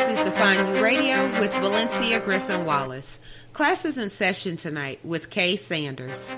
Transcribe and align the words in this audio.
This 0.00 0.18
is 0.18 0.24
Define 0.24 0.76
U 0.76 0.82
Radio 0.82 1.28
with 1.38 1.52
Valencia 1.56 2.20
Griffin 2.20 2.64
Wallace. 2.64 3.18
Class 3.52 3.84
is 3.84 3.98
in 3.98 4.08
session 4.08 4.56
tonight 4.56 4.98
with 5.04 5.28
Kay 5.28 5.56
Sanders. 5.56 6.34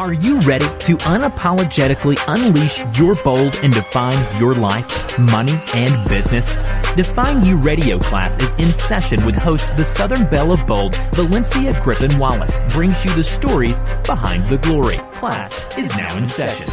Are 0.00 0.12
you 0.12 0.40
ready 0.40 0.64
to 0.66 0.96
unapologetically 1.06 2.18
unleash 2.26 2.80
your 2.98 3.14
bold 3.22 3.56
and 3.62 3.72
define 3.72 4.18
your 4.40 4.56
life, 4.56 5.16
money, 5.16 5.60
and 5.74 6.08
business? 6.08 6.48
Define 6.96 7.44
U 7.44 7.58
radio 7.58 8.00
class 8.00 8.36
is 8.42 8.58
in 8.58 8.72
session 8.72 9.24
with 9.24 9.38
host 9.38 9.76
the 9.76 9.84
Southern 9.84 10.28
Belle 10.28 10.50
of 10.50 10.66
Bold, 10.66 10.96
Valencia 11.14 11.80
Griffin 11.84 12.18
Wallace, 12.18 12.62
brings 12.72 13.04
you 13.04 13.14
the 13.14 13.22
stories 13.22 13.78
behind 14.06 14.44
the 14.46 14.58
glory. 14.58 14.98
Class 15.12 15.54
is 15.78 15.96
now 15.96 16.16
in 16.18 16.26
session. 16.26 16.66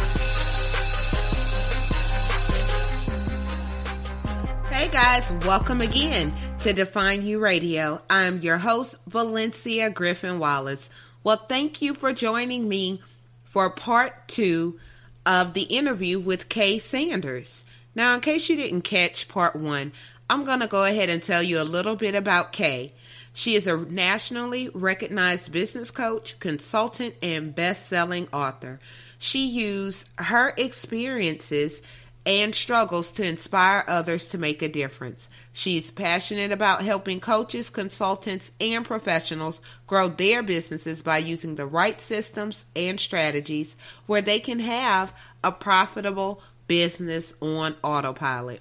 Guys, 5.16 5.32
welcome 5.46 5.80
again 5.80 6.30
to 6.58 6.74
Define 6.74 7.22
U 7.22 7.38
Radio. 7.38 8.02
I'm 8.10 8.40
your 8.40 8.58
host, 8.58 8.96
Valencia 9.06 9.88
Griffin 9.88 10.38
Wallace. 10.38 10.90
Well, 11.24 11.38
thank 11.38 11.80
you 11.80 11.94
for 11.94 12.12
joining 12.12 12.68
me 12.68 13.00
for 13.42 13.70
part 13.70 14.28
two 14.28 14.78
of 15.24 15.54
the 15.54 15.62
interview 15.62 16.20
with 16.20 16.50
Kay 16.50 16.78
Sanders. 16.78 17.64
Now, 17.94 18.14
in 18.14 18.20
case 18.20 18.50
you 18.50 18.56
didn't 18.56 18.82
catch 18.82 19.26
part 19.26 19.56
one, 19.56 19.92
I'm 20.28 20.44
going 20.44 20.60
to 20.60 20.66
go 20.66 20.84
ahead 20.84 21.08
and 21.08 21.22
tell 21.22 21.42
you 21.42 21.62
a 21.62 21.64
little 21.64 21.96
bit 21.96 22.14
about 22.14 22.52
Kay. 22.52 22.92
She 23.32 23.54
is 23.54 23.66
a 23.66 23.78
nationally 23.78 24.68
recognized 24.74 25.50
business 25.50 25.90
coach, 25.90 26.38
consultant, 26.40 27.14
and 27.22 27.54
best 27.54 27.88
selling 27.88 28.28
author. 28.34 28.80
She 29.16 29.46
used 29.46 30.10
her 30.18 30.52
experiences 30.58 31.80
and 32.26 32.56
struggles 32.56 33.12
to 33.12 33.24
inspire 33.24 33.84
others 33.86 34.26
to 34.26 34.36
make 34.36 34.60
a 34.60 34.68
difference. 34.68 35.28
She 35.52 35.78
is 35.78 35.92
passionate 35.92 36.50
about 36.50 36.82
helping 36.82 37.20
coaches, 37.20 37.70
consultants, 37.70 38.50
and 38.60 38.84
professionals 38.84 39.62
grow 39.86 40.08
their 40.08 40.42
businesses 40.42 41.02
by 41.02 41.18
using 41.18 41.54
the 41.54 41.66
right 41.66 42.00
systems 42.00 42.64
and 42.74 42.98
strategies 42.98 43.76
where 44.06 44.20
they 44.20 44.40
can 44.40 44.58
have 44.58 45.14
a 45.44 45.52
profitable 45.52 46.42
business 46.66 47.32
on 47.40 47.76
autopilot. 47.84 48.60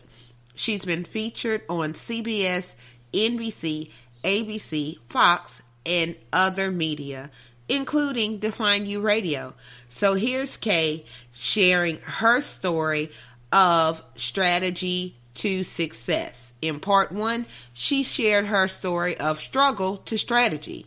She's 0.56 0.86
been 0.86 1.04
featured 1.04 1.64
on 1.68 1.94
CBS, 1.94 2.76
NBC, 3.14 3.90
ABC, 4.24 5.00
Fox, 5.10 5.64
and 5.88 6.16
other 6.32 6.72
media, 6.72 7.32
including 7.68 8.38
Define 8.38 8.86
U 8.86 9.02
Radio. 9.02 9.56
So 9.90 10.14
here's 10.14 10.56
Kay 10.56 11.06
sharing 11.34 11.98
her 12.02 12.42
story 12.42 13.12
of 13.52 14.04
strategy 14.16 15.16
to 15.36 15.64
success. 15.64 16.54
In 16.62 16.80
part 16.80 17.12
one, 17.12 17.46
she 17.74 18.04
shared 18.04 18.46
her 18.46 18.68
story 18.68 19.18
of 19.18 19.40
struggle 19.40 19.98
to 19.98 20.18
strategy. 20.18 20.86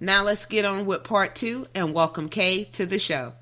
Now 0.00 0.24
let's 0.24 0.46
get 0.46 0.64
on 0.64 0.84
with 0.84 1.04
part 1.04 1.36
two 1.36 1.66
and 1.74 1.94
welcome 1.94 2.28
Kay 2.28 2.64
to 2.64 2.86
the 2.86 2.98
show. 2.98 3.34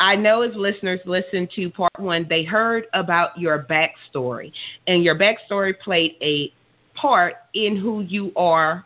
I 0.00 0.14
know 0.14 0.42
as 0.42 0.54
listeners 0.54 1.00
listen 1.06 1.48
to 1.56 1.70
part 1.70 1.98
one, 1.98 2.26
they 2.28 2.44
heard 2.44 2.86
about 2.94 3.36
your 3.36 3.66
backstory, 3.68 4.52
and 4.86 5.02
your 5.02 5.16
backstory 5.16 5.76
played 5.78 6.14
a 6.20 6.52
part 6.94 7.34
in 7.54 7.76
who 7.76 8.02
you 8.02 8.32
are 8.36 8.84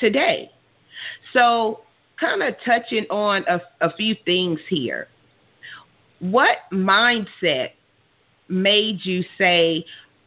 today. 0.00 0.50
So, 1.32 1.80
kind 2.18 2.42
of 2.42 2.56
touching 2.64 3.06
on 3.10 3.44
a, 3.48 3.60
a 3.80 3.92
few 3.94 4.16
things 4.24 4.58
here. 4.68 5.06
What 6.18 6.56
mindset 6.72 7.70
made 8.48 8.98
you 9.04 9.24
say, 9.38 9.84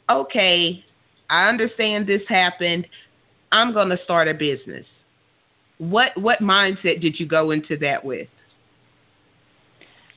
okay, 0.09 0.83
I 1.29 1.47
understand 1.47 2.07
this 2.07 2.21
happened. 2.27 2.87
I'm 3.51 3.73
going 3.73 3.89
to 3.89 3.97
start 4.03 4.27
a 4.27 4.33
business. 4.33 4.85
What 5.77 6.09
what 6.17 6.39
mindset 6.39 7.01
did 7.01 7.19
you 7.19 7.25
go 7.25 7.51
into 7.51 7.77
that 7.77 8.03
with? 8.03 8.27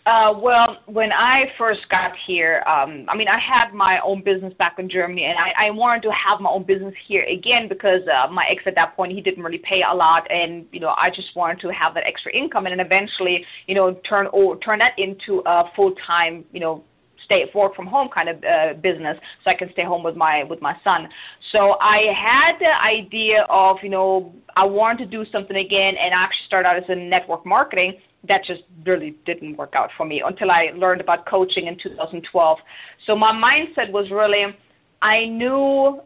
Uh, 0.04 0.34
well, 0.36 0.78
when 0.86 1.12
I 1.12 1.44
first 1.56 1.82
got 1.88 2.10
here, 2.26 2.64
um, 2.66 3.06
I 3.08 3.16
mean, 3.16 3.28
I 3.28 3.38
had 3.38 3.72
my 3.72 4.00
own 4.00 4.24
business 4.24 4.52
back 4.58 4.80
in 4.80 4.90
Germany, 4.90 5.26
and 5.26 5.38
I, 5.38 5.66
I 5.68 5.70
wanted 5.70 6.02
to 6.02 6.10
have 6.10 6.40
my 6.40 6.50
own 6.50 6.64
business 6.64 6.92
here 7.06 7.22
again 7.22 7.68
because 7.68 8.00
uh, 8.08 8.26
my 8.28 8.44
ex 8.50 8.64
at 8.66 8.74
that 8.74 8.96
point 8.96 9.12
he 9.12 9.20
didn't 9.20 9.44
really 9.44 9.62
pay 9.62 9.82
a 9.88 9.94
lot, 9.94 10.28
and 10.28 10.66
you 10.72 10.80
know, 10.80 10.94
I 10.98 11.08
just 11.10 11.36
wanted 11.36 11.60
to 11.60 11.68
have 11.68 11.94
that 11.94 12.04
extra 12.04 12.34
income, 12.34 12.66
and 12.66 12.76
then 12.76 12.84
eventually, 12.84 13.44
you 13.68 13.76
know, 13.76 13.94
turn 14.08 14.26
or 14.32 14.58
turn 14.58 14.80
that 14.80 14.98
into 14.98 15.40
a 15.46 15.70
full 15.76 15.94
time, 16.04 16.44
you 16.52 16.58
know, 16.58 16.82
stay 17.24 17.50
work 17.54 17.74
from 17.74 17.86
home 17.86 18.08
kind 18.14 18.28
of 18.28 18.36
uh, 18.44 18.74
business 18.80 19.16
so 19.44 19.50
I 19.50 19.54
can 19.54 19.70
stay 19.72 19.84
home 19.84 20.02
with 20.02 20.16
my 20.16 20.44
with 20.44 20.60
my 20.60 20.76
son. 20.84 21.08
So 21.52 21.76
I 21.80 22.12
had 22.16 22.58
the 22.58 22.80
idea 22.82 23.46
of 23.48 23.76
you 23.82 23.90
know 23.90 24.34
I 24.56 24.64
wanted 24.64 25.10
to 25.10 25.10
do 25.10 25.30
something 25.30 25.56
again 25.56 25.94
and 26.00 26.12
actually 26.14 26.46
started 26.46 26.68
out 26.68 26.76
as 26.76 26.84
a 26.88 26.94
network 26.94 27.46
marketing. 27.46 27.94
That 28.28 28.44
just 28.44 28.62
really 28.86 29.16
didn't 29.26 29.56
work 29.56 29.72
out 29.74 29.90
for 29.96 30.06
me 30.06 30.22
until 30.24 30.50
I 30.50 30.70
learned 30.76 31.00
about 31.00 31.26
coaching 31.26 31.66
in 31.66 31.76
2012. 31.82 32.58
So 33.06 33.16
my 33.16 33.32
mindset 33.32 33.90
was 33.90 34.10
really 34.10 34.44
I 35.02 35.26
knew 35.26 36.00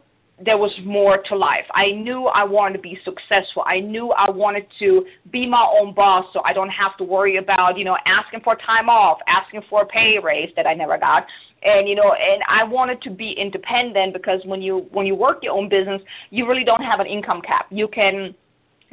there 0.45 0.59
was 0.59 0.71
more 0.85 1.19
to 1.29 1.37
life. 1.37 1.65
I 1.73 1.93
knew 1.93 2.27
I 2.27 2.45
wanted 2.45 2.77
to 2.77 2.83
be 2.83 2.99
successful. 3.05 3.65
I 3.67 3.81
knew 3.81 4.11
I 4.11 4.31
wanted 4.31 4.67
to 4.81 5.07
be 5.33 5.47
my 5.47 5.67
own 5.81 5.95
boss 5.95 6.27
so 6.35 6.43
I 6.45 6.53
don't 6.53 6.69
have 6.69 6.97
to 6.99 7.05
worry 7.05 7.39
about, 7.39 7.79
you 7.79 7.85
know, 7.85 7.97
asking 8.05 8.41
for 8.41 8.55
time 8.57 8.91
off, 8.91 9.19
asking 9.27 9.63
for 9.71 9.83
a 9.83 9.87
pay 9.87 10.19
raise 10.23 10.51
that 10.57 10.67
I 10.67 10.75
never 10.75 10.99
got. 10.99 11.27
And 11.63 11.89
you 11.89 11.95
know, 11.95 12.13
and 12.13 12.43
I 12.49 12.65
wanted 12.65 13.01
to 13.03 13.11
be 13.11 13.33
independent 13.33 14.13
because 14.13 14.41
when 14.45 14.61
you 14.61 14.87
when 14.93 15.07
you 15.07 15.15
work 15.15 15.39
your 15.43 15.55
own 15.55 15.71
business, 15.71 16.03
you 16.31 16.47
really 16.47 16.65
don't 16.65 16.83
have 16.83 17.01
an 17.01 17.07
income 17.07 17.41
cap. 17.41 17.67
You 17.71 17.89
can 17.89 18.35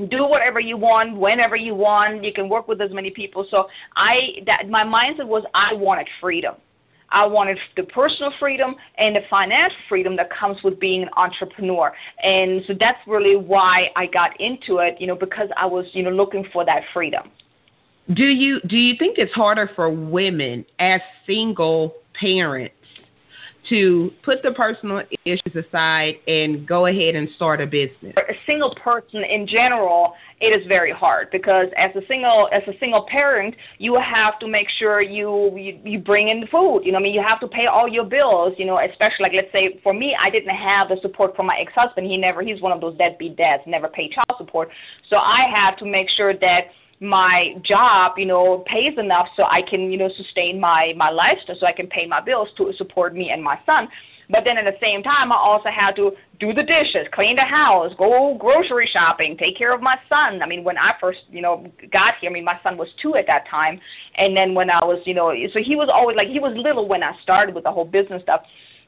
do 0.09 0.25
whatever 0.25 0.61
you 0.61 0.77
want 0.77 1.17
whenever 1.17 1.57
you 1.57 1.75
want. 1.75 2.23
You 2.23 2.31
can 2.33 2.47
work 2.47 2.69
with 2.69 2.81
as 2.81 2.91
many 2.91 3.11
people. 3.11 3.45
So 3.51 3.67
I 3.97 4.39
that 4.45 4.69
my 4.69 4.83
mindset 4.83 5.27
was 5.27 5.43
I 5.53 5.73
wanted 5.73 6.07
freedom. 6.21 6.55
I 7.13 7.25
wanted 7.25 7.57
the 7.77 7.83
personal 7.83 8.33
freedom 8.39 8.75
and 8.97 9.15
the 9.15 9.21
financial 9.29 9.77
freedom 9.87 10.15
that 10.17 10.29
comes 10.31 10.57
with 10.63 10.79
being 10.79 11.03
an 11.03 11.09
entrepreneur. 11.15 11.93
And 12.23 12.61
so 12.67 12.73
that's 12.79 12.99
really 13.07 13.35
why 13.35 13.89
I 13.95 14.07
got 14.07 14.31
into 14.41 14.79
it, 14.79 14.99
you 14.99 15.07
know, 15.07 15.15
because 15.15 15.49
I 15.55 15.65
was, 15.65 15.85
you 15.93 16.03
know, 16.03 16.09
looking 16.09 16.45
for 16.51 16.65
that 16.65 16.81
freedom. 16.93 17.29
Do 18.13 18.25
you 18.25 18.59
do 18.67 18.75
you 18.75 18.95
think 18.99 19.17
it's 19.17 19.31
harder 19.31 19.69
for 19.75 19.89
women 19.89 20.65
as 20.79 20.99
single 21.25 21.93
parents 22.19 22.75
to 23.69 24.11
put 24.23 24.41
the 24.43 24.51
personal 24.51 25.01
issues 25.25 25.55
aside 25.55 26.15
and 26.27 26.67
go 26.67 26.87
ahead 26.87 27.15
and 27.15 27.29
start 27.35 27.61
a 27.61 27.65
business? 27.65 28.13
A 28.17 28.33
single 28.45 28.75
person 28.75 29.23
in 29.23 29.47
general, 29.47 30.13
it 30.41 30.47
is 30.47 30.65
very 30.67 30.91
hard 30.91 31.29
because 31.31 31.67
as 31.77 31.91
a 31.95 32.05
single 32.07 32.49
as 32.51 32.63
a 32.67 32.77
single 32.79 33.05
parent, 33.09 33.55
you 33.77 33.99
have 33.99 34.39
to 34.39 34.47
make 34.47 34.67
sure 34.79 35.01
you 35.01 35.55
you, 35.57 35.79
you 35.83 35.99
bring 35.99 36.29
in 36.29 36.41
the 36.41 36.47
food. 36.47 36.81
You 36.83 36.91
know, 36.91 36.97
I 36.97 37.01
mean, 37.01 37.13
you 37.13 37.23
have 37.27 37.39
to 37.39 37.47
pay 37.47 37.67
all 37.67 37.87
your 37.87 38.05
bills. 38.05 38.53
You 38.57 38.65
know, 38.65 38.79
especially 38.79 39.23
like 39.23 39.33
let's 39.35 39.51
say 39.51 39.79
for 39.83 39.93
me, 39.93 40.15
I 40.19 40.29
didn't 40.29 40.55
have 40.55 40.89
the 40.89 40.97
support 41.01 41.35
from 41.35 41.45
my 41.45 41.57
ex-husband. 41.59 42.05
He 42.07 42.17
never 42.17 42.41
he's 42.41 42.61
one 42.61 42.71
of 42.71 42.81
those 42.81 42.97
deadbeat 42.97 43.37
dads, 43.37 43.63
never 43.65 43.87
paid 43.87 44.11
child 44.11 44.37
support. 44.37 44.69
So 45.09 45.17
I 45.17 45.45
had 45.53 45.75
to 45.77 45.85
make 45.85 46.07
sure 46.09 46.33
that 46.33 46.61
my 46.99 47.55
job, 47.63 48.13
you 48.17 48.25
know, 48.25 48.63
pays 48.67 48.97
enough 48.97 49.27
so 49.35 49.43
I 49.43 49.61
can, 49.67 49.91
you 49.91 49.97
know, 49.97 50.09
sustain 50.15 50.59
my 50.59 50.93
my 50.95 51.09
lifestyle, 51.09 51.55
so 51.59 51.65
I 51.65 51.73
can 51.73 51.87
pay 51.87 52.05
my 52.05 52.21
bills 52.21 52.49
to 52.57 52.71
support 52.77 53.15
me 53.15 53.31
and 53.31 53.43
my 53.43 53.59
son. 53.65 53.87
But 54.29 54.43
then 54.45 54.57
at 54.57 54.65
the 54.65 54.77
same 54.81 55.03
time, 55.03 55.31
I 55.31 55.35
also 55.35 55.69
had 55.69 55.95
to 55.97 56.11
do 56.39 56.53
the 56.53 56.63
dishes, 56.63 57.07
clean 57.13 57.35
the 57.35 57.43
house, 57.43 57.91
go 57.97 58.35
grocery 58.39 58.89
shopping, 58.91 59.37
take 59.37 59.57
care 59.57 59.73
of 59.73 59.81
my 59.81 59.97
son. 60.07 60.41
I 60.41 60.47
mean, 60.47 60.63
when 60.63 60.77
I 60.77 60.93
first, 60.99 61.19
you 61.29 61.41
know, 61.41 61.67
got 61.91 62.15
here, 62.19 62.29
I 62.29 62.33
mean, 62.33 62.45
my 62.45 62.59
son 62.63 62.77
was 62.77 62.87
two 63.01 63.15
at 63.15 63.27
that 63.27 63.47
time, 63.49 63.79
and 64.17 64.35
then 64.35 64.53
when 64.53 64.69
I 64.69 64.83
was, 64.83 65.01
you 65.05 65.13
know, 65.13 65.33
so 65.53 65.59
he 65.63 65.75
was 65.75 65.89
always 65.93 66.15
like 66.15 66.29
he 66.29 66.39
was 66.39 66.53
little 66.55 66.87
when 66.87 67.03
I 67.03 67.11
started 67.21 67.53
with 67.53 67.65
the 67.65 67.71
whole 67.71 67.85
business 67.85 68.21
stuff 68.23 68.41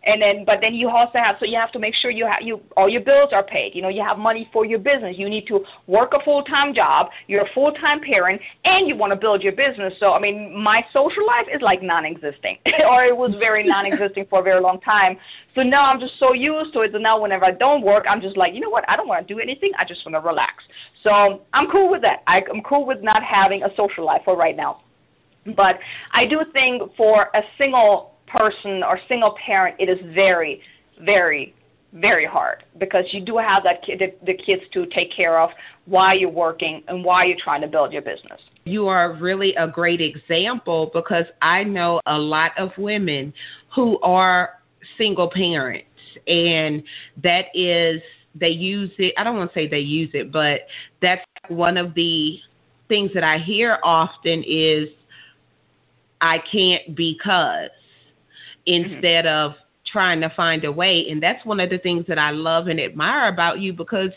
and 0.05 0.21
then 0.21 0.45
but 0.45 0.59
then 0.61 0.73
you 0.73 0.89
also 0.89 1.17
have 1.17 1.35
so 1.39 1.45
you 1.45 1.57
have 1.57 1.71
to 1.71 1.79
make 1.79 1.95
sure 1.95 2.11
you 2.11 2.25
have 2.25 2.41
you 2.41 2.61
all 2.77 2.87
your 2.87 3.01
bills 3.01 3.29
are 3.33 3.43
paid. 3.43 3.71
You 3.73 3.81
know 3.81 3.89
you 3.89 4.03
have 4.03 4.17
money 4.17 4.49
for 4.53 4.65
your 4.65 4.79
business. 4.79 5.15
You 5.17 5.29
need 5.29 5.47
to 5.47 5.63
work 5.87 6.13
a 6.13 6.23
full 6.23 6.43
time 6.43 6.73
job. 6.73 7.07
You're 7.27 7.43
a 7.43 7.53
full 7.53 7.71
time 7.73 8.01
parent 8.01 8.41
and 8.63 8.87
you 8.87 8.95
want 8.95 9.11
to 9.11 9.15
build 9.17 9.41
your 9.41 9.53
business. 9.53 9.93
So 9.99 10.13
i 10.13 10.19
mean 10.19 10.61
my 10.61 10.81
social 10.93 11.25
life 11.25 11.47
is 11.53 11.61
like 11.61 11.81
non 11.81 12.05
existing 12.05 12.57
or 12.89 13.05
it 13.05 13.15
was 13.15 13.31
very 13.39 13.65
non 13.67 13.85
existing 13.85 14.25
for 14.29 14.41
a 14.41 14.43
very 14.43 14.61
long 14.61 14.79
time. 14.81 15.17
So 15.55 15.61
now 15.63 15.85
i'm 15.85 15.99
just 15.99 16.13
so 16.19 16.33
used 16.33 16.73
to 16.73 16.81
it. 16.81 16.91
So 16.93 16.99
now 16.99 17.19
whenever 17.19 17.45
i 17.45 17.51
don't 17.51 17.81
work 17.81 18.05
i'm 18.09 18.21
just 18.21 18.37
like 18.37 18.53
you 18.53 18.61
know 18.61 18.69
what? 18.69 18.87
I 18.87 18.95
don't 18.95 19.07
want 19.07 19.27
to 19.27 19.33
do 19.33 19.39
anything. 19.39 19.71
I 19.77 19.85
just 19.85 20.05
want 20.05 20.15
to 20.15 20.27
relax. 20.27 20.63
So 21.03 21.41
i'm 21.53 21.67
cool 21.71 21.89
with 21.89 22.01
that. 22.03 22.23
I, 22.27 22.41
i'm 22.53 22.61
cool 22.61 22.85
with 22.85 23.01
not 23.01 23.23
having 23.23 23.63
a 23.63 23.69
social 23.75 24.05
life 24.05 24.21
for 24.25 24.37
right 24.37 24.55
now. 24.55 24.81
But 25.55 25.77
I 26.11 26.25
do 26.25 26.41
think 26.53 26.95
for 26.97 27.29
a 27.35 27.41
single 27.57 28.14
person 28.35 28.83
or 28.83 28.99
single 29.07 29.35
parent, 29.45 29.75
it 29.79 29.89
is 29.89 29.97
very, 30.13 30.61
very, 31.01 31.53
very 31.93 32.25
hard 32.25 32.63
because 32.79 33.05
you 33.11 33.21
do 33.21 33.37
have 33.37 33.63
that 33.63 33.81
the, 33.87 34.13
the 34.25 34.33
kids 34.33 34.61
to 34.73 34.85
take 34.87 35.15
care 35.15 35.39
of 35.39 35.49
while 35.85 36.17
you're 36.17 36.29
working 36.29 36.83
and 36.87 37.03
while 37.03 37.25
you're 37.25 37.37
trying 37.41 37.61
to 37.61 37.67
build 37.67 37.93
your 37.93 38.01
business. 38.01 38.39
You 38.65 38.87
are 38.87 39.13
really 39.13 39.55
a 39.55 39.67
great 39.67 40.01
example 40.01 40.91
because 40.93 41.25
I 41.41 41.63
know 41.63 42.01
a 42.05 42.17
lot 42.17 42.51
of 42.57 42.71
women 42.77 43.33
who 43.73 43.99
are 44.01 44.61
single 44.97 45.29
parents, 45.31 45.87
and 46.27 46.83
that 47.23 47.45
is 47.53 48.01
they 48.37 48.49
use 48.49 48.91
it. 48.97 49.13
I 49.17 49.23
don't 49.23 49.37
want 49.37 49.51
to 49.51 49.57
say 49.57 49.67
they 49.67 49.79
use 49.79 50.09
it, 50.13 50.31
but 50.31 50.61
that's 51.01 51.21
one 51.47 51.77
of 51.77 51.93
the 51.93 52.37
things 52.87 53.11
that 53.13 53.23
I 53.23 53.37
hear 53.37 53.79
often 53.83 54.43
is 54.45 54.89
I 56.21 56.37
can't 56.51 56.95
because 56.95 57.69
instead 58.65 59.25
mm-hmm. 59.25 59.51
of 59.51 59.57
trying 59.91 60.21
to 60.21 60.29
find 60.35 60.63
a 60.65 60.71
way. 60.71 61.07
And 61.09 61.21
that's 61.21 61.45
one 61.45 61.59
of 61.59 61.69
the 61.69 61.77
things 61.77 62.05
that 62.07 62.17
I 62.17 62.31
love 62.31 62.67
and 62.67 62.79
admire 62.79 63.27
about 63.27 63.59
you 63.59 63.73
because 63.73 64.09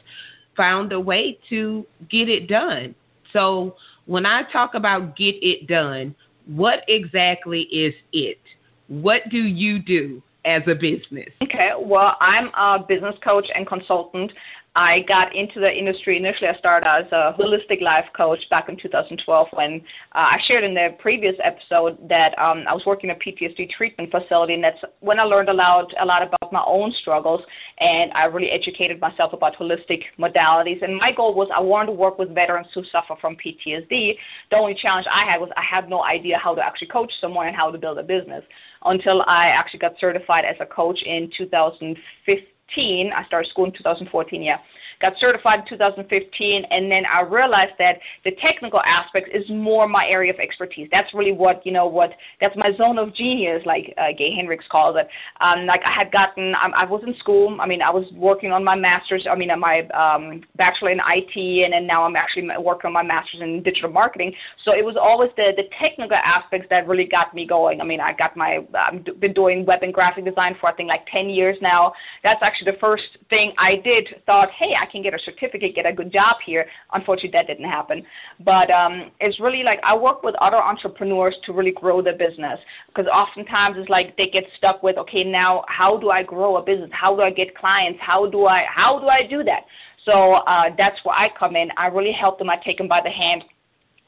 found 0.56 0.92
a 0.92 1.00
way 1.00 1.38
to 1.48 1.86
get 2.10 2.28
it 2.28 2.48
done. 2.48 2.94
So 3.32 3.76
when 4.06 4.26
I 4.26 4.42
talk 4.50 4.74
about 4.74 5.16
get 5.16 5.36
it 5.42 5.66
done, 5.66 6.14
what 6.46 6.80
exactly 6.88 7.62
is 7.64 7.94
it? 8.12 8.40
What 8.88 9.22
do 9.30 9.38
you 9.38 9.78
do 9.80 10.22
as 10.44 10.62
a 10.66 10.74
business? 10.74 11.28
Okay, 11.42 11.72
well, 11.78 12.16
I'm 12.20 12.48
a 12.56 12.84
business 12.86 13.14
coach 13.22 13.46
and 13.54 13.66
consultant. 13.66 14.32
I 14.76 15.00
got 15.08 15.34
into 15.34 15.60
the 15.60 15.70
industry 15.70 16.16
initially. 16.16 16.48
I 16.48 16.56
started 16.58 16.86
as 16.86 17.04
a 17.10 17.34
holistic 17.38 17.80
life 17.80 18.04
coach 18.16 18.38
back 18.50 18.68
in 18.68 18.76
2012 18.76 19.48
when 19.52 19.80
uh, 20.14 20.18
I 20.18 20.38
shared 20.46 20.62
in 20.62 20.74
the 20.74 20.90
previous 21.00 21.34
episode 21.42 21.98
that 22.08 22.38
um, 22.38 22.64
I 22.68 22.74
was 22.74 22.84
working 22.86 23.10
in 23.10 23.16
a 23.16 23.18
PTSD 23.18 23.70
treatment 23.70 24.10
facility, 24.10 24.54
and 24.54 24.62
that's 24.62 24.78
when 25.00 25.18
I 25.18 25.24
learned 25.24 25.48
a 25.48 25.52
lot, 25.52 25.92
a 26.00 26.04
lot 26.04 26.22
about 26.22 26.52
my 26.52 26.62
own 26.66 26.92
struggles, 27.00 27.40
and 27.80 28.12
I 28.12 28.24
really 28.24 28.50
educated 28.50 29.00
myself 29.00 29.32
about 29.32 29.56
holistic 29.56 30.02
modalities. 30.18 30.82
And 30.84 30.96
my 30.96 31.12
goal 31.12 31.34
was 31.34 31.48
I 31.54 31.60
wanted 31.60 31.86
to 31.86 31.92
work 31.92 32.18
with 32.18 32.34
veterans 32.34 32.68
who 32.74 32.82
suffer 32.92 33.14
from 33.20 33.36
PTSD. 33.36 34.14
The 34.50 34.56
only 34.56 34.76
challenge 34.80 35.06
I 35.12 35.30
had 35.30 35.40
was 35.40 35.50
I 35.56 35.62
had 35.62 35.88
no 35.88 36.04
idea 36.04 36.38
how 36.38 36.54
to 36.54 36.64
actually 36.64 36.88
coach 36.88 37.12
someone 37.20 37.48
and 37.48 37.56
how 37.56 37.70
to 37.70 37.78
build 37.78 37.98
a 37.98 38.02
business 38.02 38.44
until 38.84 39.22
I 39.22 39.46
actually 39.46 39.80
got 39.80 39.94
certified 39.98 40.44
as 40.44 40.56
a 40.60 40.66
coach 40.66 41.00
in 41.04 41.30
2015 41.36 42.44
I 42.76 43.24
started 43.26 43.50
school 43.50 43.66
in 43.66 43.72
2014, 43.72 44.42
yeah 44.42 44.58
got 45.00 45.12
certified 45.20 45.60
in 45.60 45.68
2015, 45.68 46.64
and 46.70 46.90
then 46.90 47.04
I 47.06 47.22
realized 47.22 47.72
that 47.78 47.98
the 48.24 48.32
technical 48.42 48.80
aspects 48.80 49.30
is 49.32 49.44
more 49.48 49.88
my 49.88 50.06
area 50.06 50.32
of 50.32 50.40
expertise. 50.40 50.88
That's 50.90 51.12
really 51.14 51.32
what 51.32 51.64
you 51.64 51.72
know 51.72 51.86
what 51.86 52.10
that's 52.40 52.56
my 52.56 52.70
zone 52.76 52.98
of 52.98 53.14
genius, 53.14 53.62
like 53.66 53.94
uh, 53.98 54.08
Gay 54.16 54.34
Hendricks 54.34 54.64
calls 54.70 54.96
it. 54.98 55.08
Um, 55.40 55.66
like 55.66 55.80
I 55.84 55.92
had 55.92 56.10
gotten, 56.12 56.54
I, 56.54 56.84
was 56.84 57.02
in 57.06 57.14
school. 57.18 57.56
I 57.60 57.66
mean, 57.66 57.82
I 57.82 57.90
was 57.90 58.04
working 58.14 58.52
on 58.52 58.64
my 58.64 58.74
master's. 58.74 59.26
I 59.30 59.34
mean, 59.34 59.50
my 59.58 59.80
um, 59.88 60.42
bachelor 60.56 60.90
in 60.90 60.98
IT, 60.98 61.64
and 61.64 61.72
then 61.72 61.86
now 61.86 62.04
I'm 62.04 62.16
actually 62.16 62.48
working 62.58 62.88
on 62.88 62.92
my 62.92 63.02
master's 63.02 63.40
in 63.40 63.62
digital 63.62 63.90
marketing. 63.90 64.32
So 64.64 64.72
it 64.72 64.84
was 64.84 64.96
always 65.00 65.30
the 65.36 65.52
the 65.56 65.64
technical 65.80 66.16
aspects 66.16 66.66
that 66.70 66.86
really 66.86 67.06
got 67.06 67.34
me 67.34 67.46
going. 67.46 67.80
I 67.80 67.84
mean, 67.84 68.00
I 68.00 68.12
got 68.12 68.36
my 68.36 68.60
I've 68.74 69.04
been 69.20 69.32
doing 69.32 69.64
web 69.66 69.82
and 69.82 69.92
graphic 69.92 70.24
design 70.24 70.56
for 70.60 70.68
I 70.68 70.74
think 70.74 70.88
like 70.88 71.06
10 71.12 71.30
years 71.30 71.56
now. 71.60 71.92
That's 72.22 72.40
actually 72.42 72.72
the 72.72 72.78
first 72.78 73.04
thing 73.30 73.52
I 73.58 73.76
did. 73.76 74.08
Thought, 74.26 74.48
hey, 74.58 74.74
I 74.80 74.87
can 74.90 75.02
get 75.02 75.14
a 75.14 75.18
certificate, 75.24 75.74
get 75.74 75.86
a 75.86 75.92
good 75.92 76.12
job 76.12 76.36
here. 76.44 76.66
Unfortunately, 76.92 77.30
that 77.32 77.46
didn't 77.46 77.68
happen. 77.68 78.02
But 78.44 78.70
um, 78.70 79.10
it's 79.20 79.38
really 79.40 79.62
like 79.62 79.80
I 79.84 79.96
work 79.96 80.22
with 80.22 80.34
other 80.36 80.56
entrepreneurs 80.56 81.36
to 81.46 81.52
really 81.52 81.72
grow 81.72 82.02
their 82.02 82.16
business 82.16 82.58
because 82.88 83.06
oftentimes 83.06 83.76
it's 83.78 83.88
like 83.88 84.16
they 84.16 84.28
get 84.28 84.44
stuck 84.56 84.82
with, 84.82 84.96
okay, 84.98 85.24
now 85.24 85.64
how 85.68 85.96
do 85.98 86.10
I 86.10 86.22
grow 86.22 86.56
a 86.56 86.62
business? 86.62 86.90
How 86.92 87.14
do 87.14 87.22
I 87.22 87.30
get 87.30 87.56
clients? 87.56 87.98
How 88.02 88.28
do 88.28 88.46
I 88.46 88.64
how 88.68 88.98
do 88.98 89.06
I 89.08 89.26
do 89.28 89.42
that? 89.44 89.62
So 90.04 90.34
uh, 90.34 90.70
that's 90.76 90.96
where 91.04 91.14
I 91.14 91.28
come 91.38 91.56
in. 91.56 91.68
I 91.76 91.86
really 91.88 92.12
help 92.12 92.38
them. 92.38 92.48
I 92.48 92.56
take 92.64 92.78
them 92.78 92.88
by 92.88 93.00
the 93.02 93.10
hand. 93.10 93.44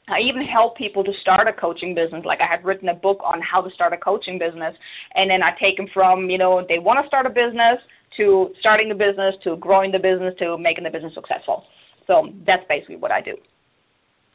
I 0.07 0.19
even 0.19 0.41
help 0.43 0.75
people 0.77 1.03
to 1.03 1.13
start 1.21 1.47
a 1.47 1.53
coaching 1.53 1.93
business. 1.93 2.25
Like 2.25 2.41
I 2.41 2.47
had 2.47 2.65
written 2.65 2.89
a 2.89 2.93
book 2.93 3.19
on 3.23 3.39
how 3.41 3.61
to 3.61 3.69
start 3.71 3.93
a 3.93 3.97
coaching 3.97 4.39
business, 4.39 4.75
and 5.15 5.29
then 5.29 5.43
I 5.43 5.51
take 5.59 5.77
them 5.77 5.87
from 5.93 6.29
you 6.29 6.37
know 6.37 6.65
they 6.67 6.79
want 6.79 7.01
to 7.01 7.07
start 7.07 7.25
a 7.25 7.29
business 7.29 7.77
to 8.17 8.53
starting 8.59 8.89
the 8.89 8.95
business 8.95 9.35
to 9.43 9.55
growing 9.57 9.91
the 9.91 9.99
business 9.99 10.33
to 10.39 10.57
making 10.57 10.83
the 10.83 10.89
business 10.89 11.13
successful. 11.13 11.65
So 12.07 12.33
that's 12.45 12.63
basically 12.67 12.97
what 12.97 13.11
I 13.11 13.21
do. 13.21 13.35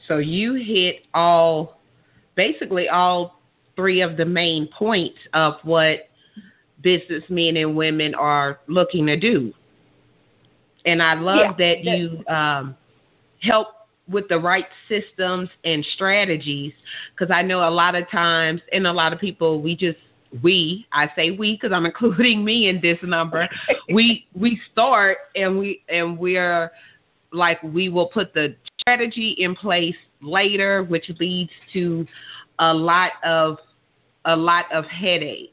So 0.09 0.19
you 0.19 0.55
hit 0.55 1.03
all, 1.15 1.81
basically 2.37 2.89
all 2.89 3.41
three 3.75 4.01
of 4.01 4.17
the 4.17 4.25
main 4.25 4.69
points 4.69 5.19
of 5.35 5.55
what 5.63 6.09
businessmen 6.83 7.57
and 7.57 7.77
women 7.77 8.15
are 8.15 8.61
looking 8.69 9.07
to 9.07 9.17
do. 9.17 9.53
And 10.85 11.03
I 11.03 11.15
love 11.15 11.57
yeah. 11.59 11.75
that 11.75 11.85
you 11.85 12.27
um, 12.29 12.77
help 13.43 13.69
with 14.09 14.29
the 14.29 14.39
right 14.39 14.67
systems 14.89 15.49
and 15.65 15.85
strategies 15.95 16.73
because 17.13 17.33
I 17.35 17.43
know 17.43 17.69
a 17.69 17.71
lot 17.71 17.97
of 17.97 18.09
times 18.11 18.61
and 18.73 18.87
a 18.87 18.93
lot 18.93 19.13
of 19.13 19.19
people 19.19 19.61
we 19.61 19.75
just 19.75 19.99
we 20.43 20.87
i 20.93 21.07
say 21.17 21.31
we 21.31 21.53
because 21.53 21.73
i'm 21.73 21.87
including 21.97 22.45
me 22.45 22.69
in 22.69 22.81
this 22.81 22.99
number. 23.03 23.49
We 23.93 24.27
we 24.35 24.61
start 24.73 25.19
and 25.35 25.59
we 25.59 25.83
and 25.89 26.19
we're 26.19 26.71
like 27.33 27.63
we 27.63 27.89
will 27.89 28.09
put 28.09 28.33
the 28.35 28.55
strategy 28.81 29.37
in 29.39 29.55
place 29.55 29.97
later 30.23 30.85
which 30.85 31.05
leads 31.21 31.51
to 31.73 32.07
a 32.59 32.73
lot 32.73 33.13
of 33.25 33.59
a 34.25 34.37
lot 34.37 34.65
of 34.73 34.85
headache. 34.87 35.53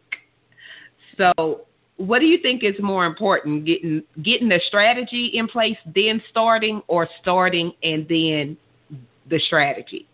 So 1.18 1.62
what 1.98 2.20
do 2.20 2.26
you 2.26 2.40
think 2.42 2.64
is 2.64 2.74
more 2.82 3.06
important 3.06 3.66
getting 3.66 4.04
getting 4.24 4.50
the 4.50 4.60
strategy 4.68 5.32
in 5.34 5.48
place 5.48 5.78
then 5.94 6.22
starting 6.30 6.82
or 6.88 7.08
starting 7.22 7.72
and 7.84 8.08
then 8.08 8.58
the 9.30 9.40
strategy 9.46 10.08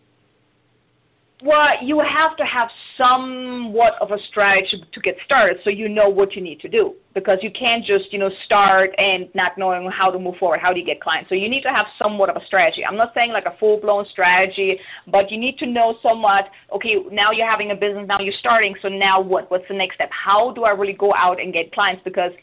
well, 1.41 1.69
you 1.81 1.99
have 1.99 2.35
to 2.35 2.43
have 2.43 2.67
somewhat 2.97 3.93
of 4.01 4.11
a 4.11 4.17
strategy 4.29 4.83
to 4.91 4.99
get 4.99 5.15
started 5.23 5.57
so 5.63 5.69
you 5.69 5.87
know 5.87 6.09
what 6.09 6.35
you 6.35 6.41
need 6.41 6.59
to 6.59 6.67
do 6.67 6.95
because 7.13 7.39
you 7.41 7.49
can't 7.51 7.85
just, 7.85 8.11
you 8.11 8.19
know, 8.19 8.29
start 8.45 8.91
and 8.97 9.29
not 9.33 9.57
knowing 9.57 9.89
how 9.89 10.11
to 10.11 10.19
move 10.19 10.35
forward. 10.37 10.59
How 10.61 10.73
do 10.73 10.79
you 10.79 10.85
get 10.85 10.99
clients? 11.01 11.29
So 11.29 11.35
you 11.35 11.49
need 11.49 11.61
to 11.61 11.69
have 11.69 11.85
somewhat 11.97 12.29
of 12.29 12.35
a 12.35 12.45
strategy. 12.45 12.85
I'm 12.85 12.97
not 12.97 13.13
saying 13.13 13.31
like 13.31 13.45
a 13.45 13.55
full-blown 13.57 14.05
strategy, 14.11 14.77
but 15.07 15.31
you 15.31 15.37
need 15.37 15.57
to 15.59 15.65
know 15.65 15.97
somewhat, 16.03 16.49
okay, 16.75 16.95
now 17.09 17.31
you're 17.31 17.49
having 17.49 17.71
a 17.71 17.75
business, 17.75 18.05
now 18.05 18.19
you're 18.19 18.33
starting, 18.39 18.75
so 18.81 18.89
now 18.89 19.21
what? 19.21 19.49
What's 19.49 19.67
the 19.69 19.75
next 19.75 19.95
step? 19.95 20.09
How 20.11 20.51
do 20.51 20.65
I 20.65 20.71
really 20.71 20.93
go 20.93 21.13
out 21.15 21.39
and 21.39 21.53
get 21.53 21.71
clients? 21.71 22.01
Because– 22.03 22.31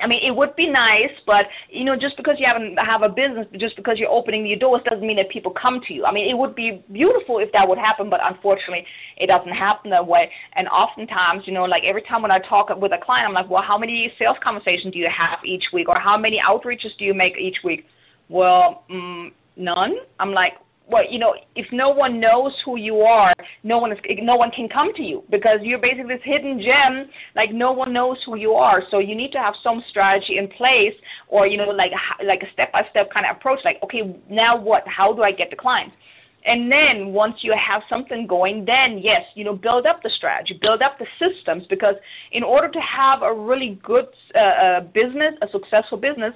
I 0.00 0.06
mean, 0.06 0.20
it 0.24 0.34
would 0.34 0.54
be 0.56 0.66
nice, 0.66 1.10
but 1.26 1.46
you 1.68 1.84
know, 1.84 1.96
just 1.96 2.16
because 2.16 2.36
you 2.38 2.46
haven't 2.46 2.76
have 2.78 3.02
a 3.02 3.08
business, 3.08 3.46
just 3.58 3.76
because 3.76 3.98
you're 3.98 4.10
opening 4.10 4.46
your 4.46 4.58
doors, 4.58 4.82
doesn't 4.88 5.06
mean 5.06 5.16
that 5.16 5.28
people 5.30 5.52
come 5.52 5.80
to 5.88 5.94
you. 5.94 6.04
I 6.04 6.12
mean, 6.12 6.28
it 6.28 6.36
would 6.36 6.54
be 6.54 6.84
beautiful 6.92 7.38
if 7.38 7.50
that 7.52 7.66
would 7.66 7.78
happen, 7.78 8.10
but 8.10 8.20
unfortunately, 8.22 8.84
it 9.16 9.26
doesn't 9.26 9.52
happen 9.52 9.90
that 9.90 10.06
way. 10.06 10.30
And 10.54 10.68
oftentimes, 10.68 11.42
you 11.46 11.52
know, 11.52 11.64
like 11.64 11.82
every 11.84 12.02
time 12.02 12.22
when 12.22 12.30
I 12.30 12.38
talk 12.38 12.68
with 12.80 12.92
a 12.92 12.98
client, 13.04 13.28
I'm 13.28 13.34
like, 13.34 13.50
well, 13.50 13.62
how 13.62 13.78
many 13.78 14.12
sales 14.18 14.36
conversations 14.42 14.92
do 14.92 14.98
you 14.98 15.08
have 15.08 15.38
each 15.44 15.64
week, 15.72 15.88
or 15.88 15.98
how 15.98 16.16
many 16.16 16.40
outreaches 16.46 16.96
do 16.98 17.04
you 17.04 17.14
make 17.14 17.36
each 17.36 17.58
week? 17.64 17.86
Well, 18.28 18.84
mm, 18.90 19.32
none. 19.56 19.94
I'm 20.20 20.32
like, 20.32 20.54
well, 20.90 21.04
you 21.08 21.18
know, 21.18 21.34
if 21.54 21.66
no 21.70 21.90
one 21.90 22.18
knows 22.18 22.52
who 22.64 22.78
you 22.78 23.00
are, 23.00 23.34
no 23.62 23.78
one 23.78 23.92
is, 23.92 23.98
no 24.22 24.36
one 24.36 24.50
can 24.50 24.68
come 24.68 24.94
to 24.94 25.02
you 25.02 25.22
because 25.30 25.58
you're 25.62 25.78
basically 25.78 26.14
this 26.14 26.24
hidden 26.24 26.60
gem. 26.60 27.08
Like 27.36 27.52
no 27.52 27.72
one 27.72 27.92
knows 27.92 28.16
who 28.24 28.36
you 28.36 28.52
are, 28.52 28.82
so 28.90 28.98
you 28.98 29.14
need 29.14 29.32
to 29.32 29.38
have 29.38 29.54
some 29.62 29.84
strategy 29.90 30.38
in 30.38 30.48
place, 30.48 30.94
or 31.28 31.46
you 31.46 31.58
know, 31.58 31.68
like 31.70 31.92
like 32.24 32.42
a 32.42 32.52
step 32.52 32.72
by 32.72 32.86
step 32.90 33.12
kind 33.12 33.26
of 33.26 33.36
approach. 33.36 33.60
Like, 33.64 33.78
okay, 33.82 34.18
now 34.30 34.58
what? 34.58 34.84
How 34.86 35.12
do 35.12 35.22
I 35.22 35.32
get 35.32 35.50
the 35.50 35.56
clients? 35.56 35.94
And 36.44 36.70
then 36.72 37.12
once 37.12 37.36
you 37.42 37.52
have 37.52 37.82
something 37.90 38.26
going, 38.26 38.64
then 38.64 38.98
yes, 38.98 39.22
you 39.34 39.44
know, 39.44 39.54
build 39.54 39.84
up 39.86 40.02
the 40.02 40.10
strategy, 40.16 40.58
build 40.60 40.80
up 40.80 40.98
the 40.98 41.06
systems, 41.18 41.64
because 41.68 41.96
in 42.32 42.42
order 42.42 42.68
to 42.70 42.80
have 42.80 43.22
a 43.22 43.34
really 43.34 43.78
good 43.82 44.06
uh, 44.34 44.38
uh, 44.38 44.80
business, 44.80 45.34
a 45.42 45.48
successful 45.50 45.98
business, 45.98 46.32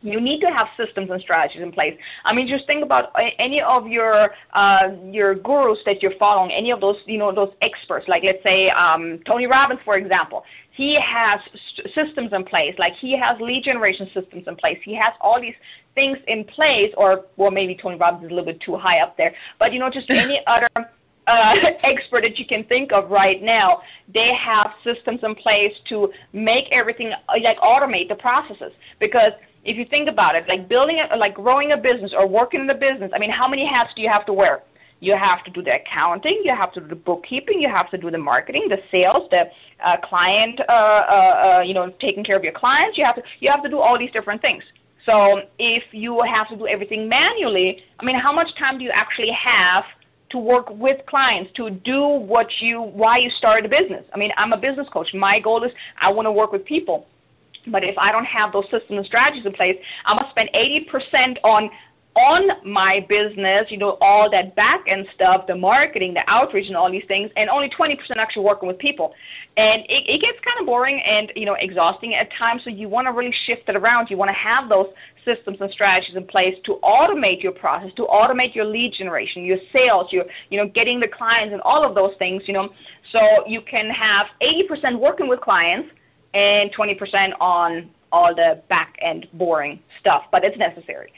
you 0.00 0.20
need 0.20 0.40
to 0.40 0.46
have 0.46 0.68
systems 0.76 1.10
and 1.10 1.20
strategies 1.20 1.62
in 1.62 1.72
place. 1.72 1.94
I 2.24 2.32
mean, 2.32 2.48
just 2.48 2.66
think 2.66 2.84
about 2.84 3.12
any 3.38 3.60
of 3.60 3.86
your 3.86 4.30
uh, 4.54 4.90
your 5.10 5.34
gurus 5.34 5.78
that 5.86 6.02
you're 6.02 6.16
following, 6.18 6.52
any 6.52 6.70
of 6.70 6.80
those 6.80 6.96
you 7.06 7.18
know 7.18 7.34
those 7.34 7.52
experts, 7.62 8.06
like 8.08 8.22
let's 8.24 8.42
say 8.42 8.70
um, 8.70 9.20
Tony 9.26 9.46
Robbins, 9.46 9.80
for 9.84 9.96
example. 9.96 10.44
He 10.76 10.96
has 11.04 11.40
st- 11.74 11.88
systems 11.92 12.30
in 12.32 12.44
place, 12.44 12.74
like 12.78 12.92
he 13.00 13.18
has 13.18 13.36
lead 13.40 13.64
generation 13.64 14.08
systems 14.14 14.44
in 14.46 14.54
place. 14.54 14.78
He 14.84 14.94
has 14.94 15.12
all 15.20 15.40
these 15.40 15.56
things 15.96 16.18
in 16.28 16.44
place, 16.44 16.92
or 16.96 17.24
well, 17.36 17.50
maybe 17.50 17.76
Tony 17.80 17.96
Robbins 17.96 18.26
is 18.26 18.30
a 18.30 18.34
little 18.34 18.52
bit 18.52 18.60
too 18.60 18.76
high 18.76 19.00
up 19.00 19.16
there, 19.16 19.34
but 19.58 19.72
you 19.72 19.80
know, 19.80 19.90
just 19.90 20.08
any 20.08 20.40
other 20.46 20.68
uh, 21.28 21.54
expert 21.82 22.22
that 22.22 22.38
you 22.38 22.46
can 22.46 22.64
think 22.64 22.92
of 22.92 23.10
right 23.10 23.42
now, 23.42 23.82
they 24.12 24.30
have 24.38 24.70
systems 24.84 25.20
in 25.22 25.34
place 25.34 25.72
to 25.88 26.08
make 26.32 26.64
everything 26.72 27.12
like 27.28 27.58
automate 27.58 28.08
the 28.08 28.14
processes 28.14 28.72
because 28.98 29.32
if 29.64 29.76
you 29.76 29.84
think 29.88 30.08
about 30.08 30.34
it, 30.34 30.44
like 30.48 30.68
building 30.68 31.02
a, 31.10 31.16
like 31.16 31.34
growing 31.34 31.72
a 31.72 31.76
business 31.76 32.12
or 32.16 32.26
working 32.26 32.60
in 32.60 32.70
a 32.70 32.74
business, 32.74 33.10
I 33.14 33.18
mean, 33.18 33.30
how 33.30 33.48
many 33.48 33.66
hats 33.66 33.90
do 33.94 34.02
you 34.02 34.08
have 34.08 34.26
to 34.26 34.32
wear? 34.32 34.62
You 35.00 35.16
have 35.16 35.44
to 35.44 35.50
do 35.50 35.62
the 35.62 35.76
accounting, 35.76 36.42
you 36.44 36.54
have 36.54 36.72
to 36.72 36.80
do 36.80 36.88
the 36.88 36.96
bookkeeping, 36.96 37.60
you 37.60 37.68
have 37.68 37.88
to 37.90 37.98
do 37.98 38.10
the 38.10 38.18
marketing, 38.18 38.66
the 38.68 38.78
sales, 38.90 39.28
the 39.30 39.44
uh, 39.84 39.96
client, 40.02 40.60
uh, 40.68 40.72
uh, 40.72 40.74
uh, 40.74 41.60
you 41.60 41.72
know, 41.72 41.92
taking 42.00 42.24
care 42.24 42.36
of 42.36 42.42
your 42.42 42.52
clients. 42.52 42.98
You 42.98 43.04
have 43.04 43.14
to 43.16 43.22
you 43.40 43.50
have 43.50 43.62
to 43.62 43.68
do 43.68 43.78
all 43.78 43.98
these 43.98 44.10
different 44.12 44.42
things. 44.42 44.62
So 45.06 45.42
if 45.58 45.84
you 45.92 46.22
have 46.22 46.48
to 46.48 46.56
do 46.56 46.66
everything 46.66 47.08
manually, 47.08 47.78
I 48.00 48.04
mean, 48.04 48.18
how 48.18 48.32
much 48.32 48.48
time 48.58 48.78
do 48.78 48.84
you 48.84 48.90
actually 48.92 49.30
have 49.32 49.84
to 50.30 50.38
work 50.38 50.66
with 50.70 50.98
clients 51.06 51.50
to 51.56 51.70
do 51.70 52.02
what 52.02 52.46
you 52.60 52.82
why 52.82 53.18
you 53.18 53.30
started 53.38 53.64
a 53.64 53.68
business. 53.68 54.04
I 54.14 54.18
mean, 54.18 54.30
I'm 54.36 54.52
a 54.52 54.58
business 54.58 54.86
coach. 54.92 55.08
My 55.14 55.40
goal 55.40 55.64
is 55.64 55.70
I 56.00 56.10
want 56.10 56.26
to 56.26 56.32
work 56.32 56.52
with 56.52 56.64
people. 56.64 57.06
But 57.66 57.84
if 57.84 57.96
I 57.98 58.12
don't 58.12 58.24
have 58.24 58.52
those 58.52 58.64
systems 58.64 58.98
and 58.98 59.06
strategies 59.06 59.44
in 59.44 59.52
place, 59.52 59.76
I 60.06 60.14
must 60.14 60.30
spend 60.30 60.50
80% 60.54 61.36
on 61.44 61.70
on 62.18 62.50
my 62.64 63.06
business, 63.08 63.66
you 63.68 63.78
know, 63.78 63.96
all 64.00 64.28
that 64.30 64.56
back 64.56 64.80
end 64.88 65.06
stuff, 65.14 65.46
the 65.46 65.54
marketing, 65.54 66.14
the 66.14 66.22
outreach, 66.26 66.66
and 66.66 66.76
all 66.76 66.90
these 66.90 67.04
things, 67.06 67.30
and 67.36 67.48
only 67.48 67.70
20% 67.78 67.94
actually 68.16 68.44
working 68.44 68.66
with 68.66 68.78
people. 68.78 69.14
And 69.56 69.82
it, 69.82 70.02
it 70.08 70.20
gets 70.20 70.38
kind 70.44 70.58
of 70.58 70.66
boring 70.66 71.00
and, 71.06 71.32
you 71.36 71.46
know, 71.46 71.56
exhausting 71.60 72.14
at 72.14 72.28
times. 72.36 72.62
So 72.64 72.70
you 72.70 72.88
want 72.88 73.06
to 73.06 73.12
really 73.12 73.34
shift 73.46 73.68
it 73.68 73.76
around. 73.76 74.08
You 74.10 74.16
want 74.16 74.30
to 74.30 74.34
have 74.34 74.68
those 74.68 74.86
systems 75.24 75.58
and 75.60 75.70
strategies 75.70 76.16
in 76.16 76.26
place 76.26 76.54
to 76.64 76.80
automate 76.82 77.40
your 77.40 77.52
process, 77.52 77.90
to 77.96 78.02
automate 78.02 78.52
your 78.52 78.64
lead 78.64 78.94
generation, 78.98 79.44
your 79.44 79.58
sales, 79.72 80.08
your, 80.10 80.24
you 80.50 80.58
know, 80.58 80.68
getting 80.74 80.98
the 80.98 81.08
clients 81.08 81.52
and 81.52 81.62
all 81.62 81.86
of 81.86 81.94
those 81.94 82.12
things, 82.18 82.42
you 82.46 82.54
know, 82.54 82.68
so 83.12 83.20
you 83.46 83.60
can 83.60 83.90
have 83.90 84.26
80% 84.42 84.98
working 84.98 85.28
with 85.28 85.40
clients 85.40 85.90
and 86.34 86.74
20% 86.74 87.32
on 87.40 87.90
all 88.12 88.34
the 88.34 88.62
back 88.68 88.96
end 89.00 89.26
boring 89.34 89.80
stuff, 90.00 90.22
but 90.32 90.44
it's 90.44 90.56
necessary. 90.58 91.12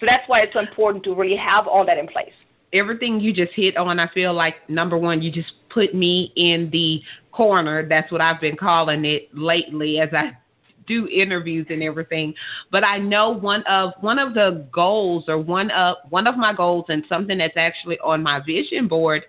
So 0.00 0.06
that's 0.06 0.28
why 0.28 0.40
it's 0.40 0.52
so 0.52 0.60
important 0.60 1.04
to 1.04 1.14
really 1.14 1.36
have 1.36 1.66
all 1.66 1.86
that 1.86 1.98
in 1.98 2.06
place. 2.06 2.32
Everything 2.72 3.20
you 3.20 3.32
just 3.32 3.52
hit 3.54 3.76
on, 3.76 4.00
I 4.00 4.08
feel 4.12 4.34
like 4.34 4.68
number 4.68 4.98
one, 4.98 5.22
you 5.22 5.30
just 5.30 5.52
put 5.72 5.94
me 5.94 6.32
in 6.36 6.68
the 6.72 7.00
corner. 7.30 7.88
That's 7.88 8.10
what 8.10 8.20
I've 8.20 8.40
been 8.40 8.56
calling 8.56 9.04
it 9.04 9.28
lately 9.32 10.00
as 10.00 10.08
I 10.12 10.32
do 10.86 11.08
interviews 11.08 11.66
and 11.70 11.82
everything. 11.82 12.34
But 12.70 12.84
I 12.84 12.98
know 12.98 13.30
one 13.30 13.62
of 13.68 13.92
one 14.00 14.18
of 14.18 14.34
the 14.34 14.66
goals 14.72 15.24
or 15.28 15.38
one 15.38 15.70
of 15.70 15.96
one 16.10 16.26
of 16.26 16.36
my 16.36 16.52
goals 16.52 16.86
and 16.88 17.04
something 17.08 17.38
that's 17.38 17.56
actually 17.56 17.98
on 18.00 18.22
my 18.22 18.40
vision 18.44 18.88
board 18.88 19.22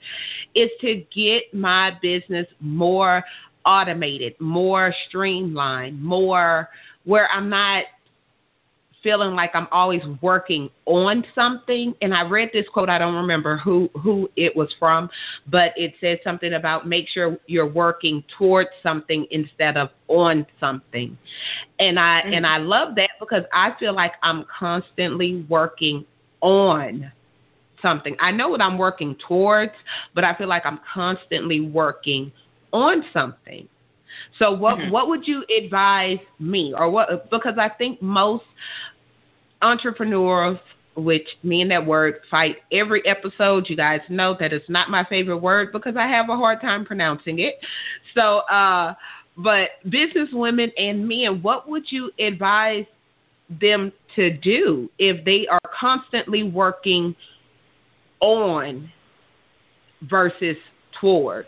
is 0.53 0.69
to 0.81 1.05
get 1.15 1.53
my 1.53 1.97
business 2.01 2.47
more 2.59 3.23
automated, 3.65 4.35
more 4.39 4.93
streamlined, 5.07 6.01
more 6.01 6.69
where 7.03 7.29
I'm 7.29 7.49
not 7.49 7.85
feeling 9.05 9.35
like 9.35 9.51
I'm 9.53 9.67
always 9.71 10.01
working 10.19 10.67
on 10.87 11.23
something. 11.35 11.93
And 12.01 12.11
I 12.11 12.27
read 12.27 12.49
this 12.51 12.65
quote, 12.73 12.89
I 12.89 12.97
don't 12.97 13.13
remember 13.13 13.55
who 13.55 13.87
who 14.01 14.29
it 14.35 14.53
was 14.55 14.67
from, 14.79 15.09
but 15.47 15.73
it 15.77 15.93
said 16.01 16.19
something 16.23 16.53
about 16.53 16.87
make 16.87 17.07
sure 17.07 17.37
you're 17.45 17.71
working 17.71 18.23
towards 18.35 18.69
something 18.81 19.27
instead 19.29 19.77
of 19.77 19.89
on 20.07 20.45
something. 20.59 21.15
And 21.79 21.99
I 21.99 22.23
mm-hmm. 22.25 22.33
and 22.33 22.47
I 22.47 22.57
love 22.57 22.95
that 22.95 23.11
because 23.19 23.43
I 23.53 23.73
feel 23.79 23.93
like 23.93 24.13
I'm 24.23 24.43
constantly 24.59 25.45
working 25.47 26.03
on 26.41 27.11
something. 27.83 28.15
I 28.19 28.31
know 28.31 28.49
what 28.49 28.61
I'm 28.61 28.79
working 28.79 29.15
towards, 29.27 29.73
but 30.15 30.23
I 30.23 30.35
feel 30.35 30.47
like 30.47 30.65
I'm 30.65 30.79
constantly 30.91 31.61
working 31.61 32.31
on 32.75 33.05
something. 33.13 33.67
So 34.37 34.51
what 34.51 34.77
mm-hmm. 34.77 34.91
what 34.91 35.07
would 35.07 35.27
you 35.27 35.43
advise 35.63 36.19
me 36.39 36.73
or 36.77 36.89
what 36.89 37.29
because 37.31 37.55
I 37.57 37.69
think 37.69 38.01
most 38.01 38.43
entrepreneurs, 39.61 40.59
which 40.95 41.27
me 41.43 41.61
and 41.61 41.71
that 41.71 41.85
word 41.85 42.15
fight 42.29 42.57
every 42.71 43.05
episode. 43.07 43.65
You 43.69 43.77
guys 43.77 44.01
know 44.09 44.35
that 44.39 44.53
it's 44.53 44.69
not 44.69 44.89
my 44.89 45.05
favorite 45.05 45.37
word 45.37 45.71
because 45.71 45.95
I 45.97 46.07
have 46.07 46.29
a 46.29 46.35
hard 46.35 46.61
time 46.61 46.85
pronouncing 46.85 47.39
it. 47.39 47.55
So, 48.13 48.39
uh, 48.51 48.93
but 49.37 49.69
business 49.85 50.29
women 50.33 50.71
and 50.77 51.07
men, 51.07 51.41
what 51.41 51.67
would 51.69 51.85
you 51.89 52.11
advise 52.19 52.85
them 53.61 53.91
to 54.15 54.31
do 54.37 54.89
if 54.99 55.23
they 55.25 55.47
are 55.47 55.59
constantly 55.79 56.43
working 56.43 57.15
on 58.21 58.89
versus 60.03 60.57
toward? 60.99 61.45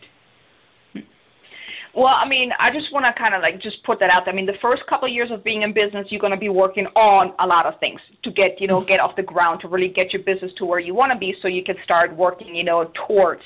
Well, 1.98 2.13
I 2.13 2.27
mean, 2.27 2.51
I 2.60 2.70
just 2.72 2.94
want 2.94 3.08
to 3.08 3.20
kind 3.20 3.34
of 3.34 3.42
like 3.42 3.60
just 3.60 3.84
put 3.84 4.00
that 4.01 4.12
out 4.12 4.25
there. 4.25 4.32
I 4.32 4.38
mean, 4.38 4.46
the 4.46 4.62
first 4.62 4.84
couple 4.86 5.08
of 5.08 5.13
years 5.16 5.32
of 5.32 5.44
being 5.44 5.63
in 5.63 5.74
business, 5.74 6.06
you're 6.12 6.22
going 6.22 6.32
to 6.32 6.38
be 6.38 6.48
working 6.48 6.86
on 6.96 7.34
a 7.39 7.48
lot 7.48 7.66
of 7.66 7.80
things 7.80 8.00
to 8.22 8.30
get, 8.30 8.62
you 8.62 8.68
know, 8.68 8.82
mm-hmm. 8.82 8.88
get 8.88 9.00
off 9.00 9.16
the 9.16 9.24
ground 9.24 9.62
to 9.62 9.68
really 9.68 9.88
get 9.88 10.13
your 10.13 10.22
business 10.22 10.51
to 10.60 10.66
where 10.66 10.77
you 10.77 10.94
want 10.94 11.12
to 11.12 11.18
be 11.18 11.34
so 11.42 11.48
you 11.48 11.63
can 11.63 11.75
start 11.84 12.16
working, 12.16 12.56
you 12.56 12.63
know, 12.63 12.92
towards 13.08 13.42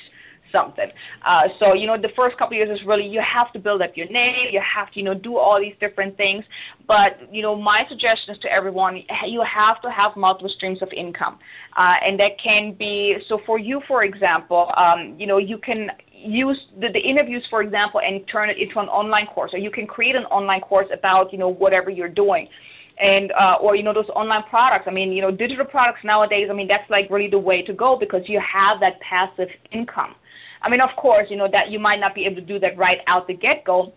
something. 0.52 0.90
Uh, 1.26 1.44
so, 1.60 1.74
you 1.74 1.88
know, 1.88 1.98
the 2.00 2.10
first 2.16 2.38
couple 2.38 2.56
years 2.56 2.70
is 2.70 2.86
really 2.86 3.08
you 3.08 3.22
have 3.22 3.52
to 3.54 3.60
build 3.60 3.82
up 3.82 3.92
your 3.96 4.08
name, 4.10 4.48
you 4.52 4.62
have 4.62 4.92
to, 4.92 5.00
you 5.00 5.06
know, 5.06 5.14
do 5.14 5.38
all 5.38 5.60
these 5.60 5.76
different 5.80 6.16
things. 6.18 6.44
But, 6.88 7.20
you 7.32 7.42
know, 7.42 7.56
my 7.56 7.84
suggestion 7.90 8.36
is 8.36 8.42
to 8.42 8.52
everyone, 8.52 9.02
you 9.28 9.44
have 9.44 9.82
to 9.82 9.90
have 9.90 10.16
multiple 10.16 10.52
streams 10.56 10.82
of 10.82 10.90
income. 10.96 11.40
Uh, 11.78 11.94
and 12.06 12.20
that 12.20 12.32
can 12.44 12.74
be, 12.74 13.18
so 13.28 13.40
for 13.46 13.58
you, 13.58 13.82
for 13.88 14.04
example, 14.04 14.72
um, 14.78 15.16
you 15.18 15.28
know, 15.28 15.38
you 15.38 15.58
can 15.58 15.90
use 16.12 16.60
the, 16.80 16.90
the 16.92 17.00
interviews, 17.00 17.44
for 17.50 17.62
example, 17.62 18.00
and 18.02 18.22
turn 18.32 18.50
it 18.50 18.58
into 18.58 18.80
an 18.80 18.88
online 18.88 19.26
course, 19.28 19.52
or 19.54 19.60
you 19.60 19.72
can 19.72 19.88
create 19.88 20.16
an 20.16 20.26
online 20.26 20.62
course 20.62 20.88
about, 20.94 21.32
you 21.32 21.40
know, 21.40 21.50
whatever 21.50 21.90
you're 21.90 22.10
doing 22.10 22.48
and 23.02 23.32
uh, 23.32 23.56
or 23.62 23.76
you 23.76 23.84
know 23.84 23.94
those 23.94 24.10
online 24.16 24.44
products. 24.50 24.86
I 24.88 24.92
mean, 24.92 25.12
you 25.12 25.22
know, 25.22 25.32
digital 25.32 25.66
products 25.66 26.02
nowadays. 26.04 26.48
I 26.50 26.54
mean, 26.54 26.68
that's 26.68 26.90
like 26.90 27.10
really 27.10 27.30
the 27.30 27.40
way 27.40 27.62
to 27.64 27.74
go 27.74 27.98
because 28.00 28.22
you 28.28 28.40
have 28.40 28.80
that 28.80 29.00
passive 29.02 29.50
income. 29.72 30.16
I 30.62 30.70
mean, 30.70 30.82
of 30.82 30.90
course, 30.98 31.28
you 31.30 31.38
know 31.38 31.48
that 31.52 31.70
you 31.70 31.80
might 31.80 32.00
not 32.00 32.14
be 32.16 32.26
able 32.26 32.36
to 32.36 32.42
do 32.42 32.60
that 32.60 32.78
right 32.78 33.00
out 33.08 33.28
the 33.28 33.34
get 33.34 33.64
go, 33.66 33.94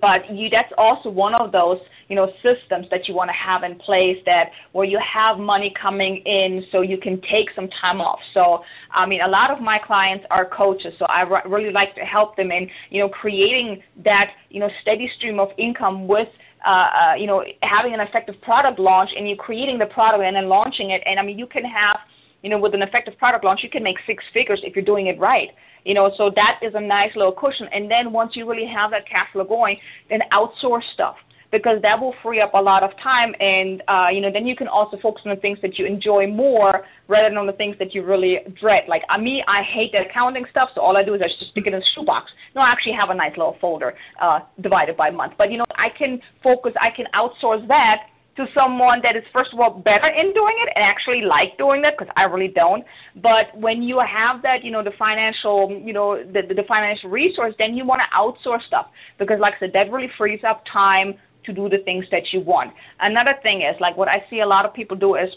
but 0.00 0.30
you 0.34 0.50
that's 0.50 0.72
also 0.76 1.08
one 1.08 1.34
of 1.34 1.52
those 1.52 1.78
you 2.08 2.16
know 2.16 2.30
systems 2.42 2.86
that 2.90 3.06
you 3.08 3.14
want 3.14 3.28
to 3.28 3.34
have 3.34 3.62
in 3.62 3.78
place 3.78 4.16
that 4.26 4.50
where 4.72 4.84
you 4.84 4.98
have 5.00 5.38
money 5.38 5.72
coming 5.80 6.18
in 6.18 6.64
so 6.72 6.80
you 6.80 6.98
can 6.98 7.20
take 7.22 7.48
some 7.54 7.68
time 7.80 8.00
off. 8.00 8.18
So 8.34 8.62
i 8.90 9.06
mean 9.06 9.20
a 9.22 9.28
lot 9.28 9.50
of 9.50 9.60
my 9.60 9.78
clients 9.78 10.24
are 10.30 10.44
coaches 10.44 10.92
so 10.98 11.04
i 11.06 11.22
r- 11.22 11.42
really 11.46 11.70
like 11.70 11.94
to 11.94 12.02
help 12.02 12.36
them 12.36 12.50
in 12.50 12.68
you 12.90 13.00
know 13.00 13.08
creating 13.08 13.82
that 14.04 14.30
you 14.50 14.60
know 14.60 14.68
steady 14.82 15.10
stream 15.16 15.38
of 15.38 15.48
income 15.58 16.06
with 16.06 16.28
uh, 16.66 16.70
uh, 16.70 17.14
you 17.14 17.26
know 17.26 17.44
having 17.62 17.94
an 17.94 18.00
effective 18.00 18.34
product 18.42 18.78
launch 18.78 19.10
and 19.16 19.28
you 19.28 19.36
creating 19.36 19.78
the 19.78 19.86
product 19.86 20.22
and 20.24 20.34
then 20.36 20.48
launching 20.48 20.90
it. 20.90 21.02
And 21.06 21.18
i 21.18 21.22
mean 21.22 21.38
you 21.38 21.46
can 21.46 21.64
have 21.64 21.98
you 22.42 22.50
know 22.50 22.58
with 22.58 22.74
an 22.74 22.82
effective 22.82 23.16
product 23.18 23.44
launch 23.44 23.60
you 23.62 23.70
can 23.70 23.82
make 23.82 23.96
six 24.06 24.22
figures 24.32 24.60
if 24.62 24.74
you're 24.76 24.84
doing 24.84 25.06
it 25.06 25.18
right 25.18 25.50
you 25.84 25.94
know, 25.94 26.10
so 26.16 26.30
that 26.34 26.60
is 26.62 26.74
a 26.74 26.80
nice 26.80 27.14
little 27.16 27.32
cushion. 27.32 27.68
And 27.72 27.90
then 27.90 28.12
once 28.12 28.36
you 28.36 28.48
really 28.48 28.66
have 28.66 28.90
that 28.90 29.08
cash 29.08 29.28
flow 29.32 29.44
going, 29.44 29.78
then 30.08 30.20
outsource 30.32 30.82
stuff 30.94 31.16
because 31.50 31.80
that 31.82 31.98
will 31.98 32.14
free 32.22 32.40
up 32.40 32.52
a 32.54 32.60
lot 32.60 32.82
of 32.82 32.90
time 33.02 33.34
and 33.40 33.82
uh, 33.88 34.08
you 34.12 34.20
know 34.20 34.30
then 34.32 34.46
you 34.46 34.54
can 34.54 34.68
also 34.68 34.98
focus 35.00 35.22
on 35.24 35.34
the 35.34 35.40
things 35.40 35.58
that 35.62 35.78
you 35.78 35.86
enjoy 35.86 36.26
more 36.26 36.84
rather 37.06 37.28
than 37.28 37.38
on 37.38 37.46
the 37.46 37.52
things 37.52 37.76
that 37.78 37.94
you 37.94 38.04
really 38.04 38.38
dread. 38.60 38.84
Like 38.88 39.02
uh, 39.08 39.18
me 39.18 39.42
i 39.48 39.62
hate 39.62 39.92
the 39.92 40.08
accounting 40.08 40.44
stuff 40.50 40.70
so 40.74 40.80
all 40.80 40.96
i 40.96 41.04
do 41.04 41.14
is 41.14 41.22
i 41.22 41.28
just 41.28 41.50
stick 41.50 41.66
it 41.66 41.74
in 41.74 41.80
a 41.80 41.84
shoebox. 41.94 42.30
No 42.54 42.60
i 42.60 42.68
actually 42.68 42.92
have 42.92 43.10
a 43.10 43.14
nice 43.14 43.36
little 43.36 43.56
folder 43.60 43.94
uh, 44.20 44.40
divided 44.60 44.96
by 44.96 45.10
month. 45.10 45.34
But 45.38 45.50
you 45.50 45.58
know 45.58 45.66
i 45.76 45.88
can 45.88 46.20
focus 46.42 46.72
i 46.80 46.90
can 46.94 47.06
outsource 47.14 47.66
that 47.68 48.08
to 48.38 48.46
someone 48.54 49.00
that 49.02 49.16
is 49.16 49.24
first 49.32 49.52
of 49.52 49.58
all 49.58 49.70
better 49.70 50.06
in 50.06 50.32
doing 50.32 50.56
it 50.62 50.72
and 50.74 50.84
actually 50.84 51.22
like 51.22 51.58
doing 51.58 51.82
that 51.82 51.98
because 51.98 52.12
I 52.16 52.22
really 52.22 52.48
don't. 52.48 52.84
But 53.16 53.46
when 53.54 53.82
you 53.82 53.98
have 54.00 54.42
that, 54.42 54.64
you 54.64 54.70
know, 54.70 54.82
the 54.82 54.92
financial, 54.98 55.70
you 55.84 55.92
know, 55.92 56.22
the, 56.22 56.42
the 56.54 56.62
financial 56.66 57.10
resource, 57.10 57.54
then 57.58 57.74
you 57.74 57.84
want 57.84 58.00
to 58.00 58.16
outsource 58.16 58.64
stuff 58.66 58.86
because, 59.18 59.40
like 59.40 59.54
I 59.54 59.58
said, 59.58 59.72
that 59.74 59.90
really 59.90 60.10
frees 60.16 60.40
up 60.48 60.62
time 60.72 61.14
to 61.44 61.52
do 61.52 61.68
the 61.68 61.78
things 61.78 62.04
that 62.12 62.32
you 62.32 62.40
want. 62.40 62.72
Another 63.00 63.34
thing 63.42 63.62
is 63.62 63.74
like 63.80 63.96
what 63.96 64.08
I 64.08 64.24
see 64.30 64.40
a 64.40 64.46
lot 64.46 64.64
of 64.64 64.72
people 64.72 64.96
do 64.96 65.16
is 65.16 65.30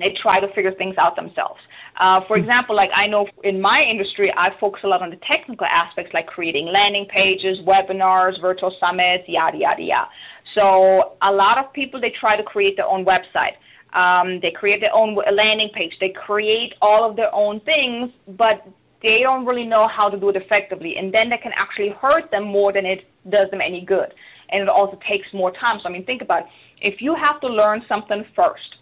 they 0.00 0.16
try 0.20 0.40
to 0.40 0.48
figure 0.54 0.72
things 0.72 0.96
out 0.98 1.16
themselves. 1.16 1.60
Uh, 1.98 2.20
for 2.26 2.36
example, 2.36 2.74
like 2.74 2.90
I 2.94 3.06
know 3.06 3.26
in 3.44 3.60
my 3.60 3.82
industry, 3.82 4.32
I 4.36 4.50
focus 4.58 4.80
a 4.84 4.88
lot 4.88 5.02
on 5.02 5.10
the 5.10 5.20
technical 5.28 5.66
aspects 5.66 6.12
like 6.14 6.26
creating 6.26 6.66
landing 6.66 7.06
pages, 7.06 7.58
webinars, 7.66 8.40
virtual 8.40 8.74
summits, 8.80 9.24
yada, 9.28 9.58
yada, 9.58 9.82
yada. 9.82 10.08
So 10.54 11.12
a 11.22 11.30
lot 11.30 11.58
of 11.58 11.72
people, 11.72 12.00
they 12.00 12.12
try 12.18 12.36
to 12.36 12.42
create 12.42 12.76
their 12.76 12.86
own 12.86 13.04
website. 13.04 13.56
Um, 13.92 14.38
they 14.40 14.52
create 14.52 14.80
their 14.80 14.94
own 14.94 15.16
landing 15.32 15.70
page. 15.74 15.92
They 16.00 16.10
create 16.10 16.74
all 16.80 17.08
of 17.08 17.16
their 17.16 17.34
own 17.34 17.60
things, 17.60 18.10
but 18.38 18.66
they 19.02 19.20
don't 19.22 19.44
really 19.44 19.66
know 19.66 19.88
how 19.88 20.08
to 20.08 20.18
do 20.18 20.28
it 20.28 20.36
effectively. 20.36 20.96
And 20.96 21.12
then 21.12 21.28
that 21.30 21.42
can 21.42 21.52
actually 21.56 21.90
hurt 22.00 22.30
them 22.30 22.44
more 22.44 22.72
than 22.72 22.86
it 22.86 23.04
does 23.28 23.50
them 23.50 23.60
any 23.60 23.84
good. 23.84 24.14
And 24.50 24.62
it 24.62 24.68
also 24.68 24.98
takes 25.08 25.26
more 25.32 25.50
time. 25.50 25.80
So, 25.82 25.88
I 25.88 25.92
mean, 25.92 26.04
think 26.04 26.22
about 26.22 26.42
it. 26.42 26.46
If 26.80 27.00
you 27.00 27.14
have 27.14 27.40
to 27.40 27.48
learn 27.48 27.82
something 27.88 28.24
first, 28.34 28.76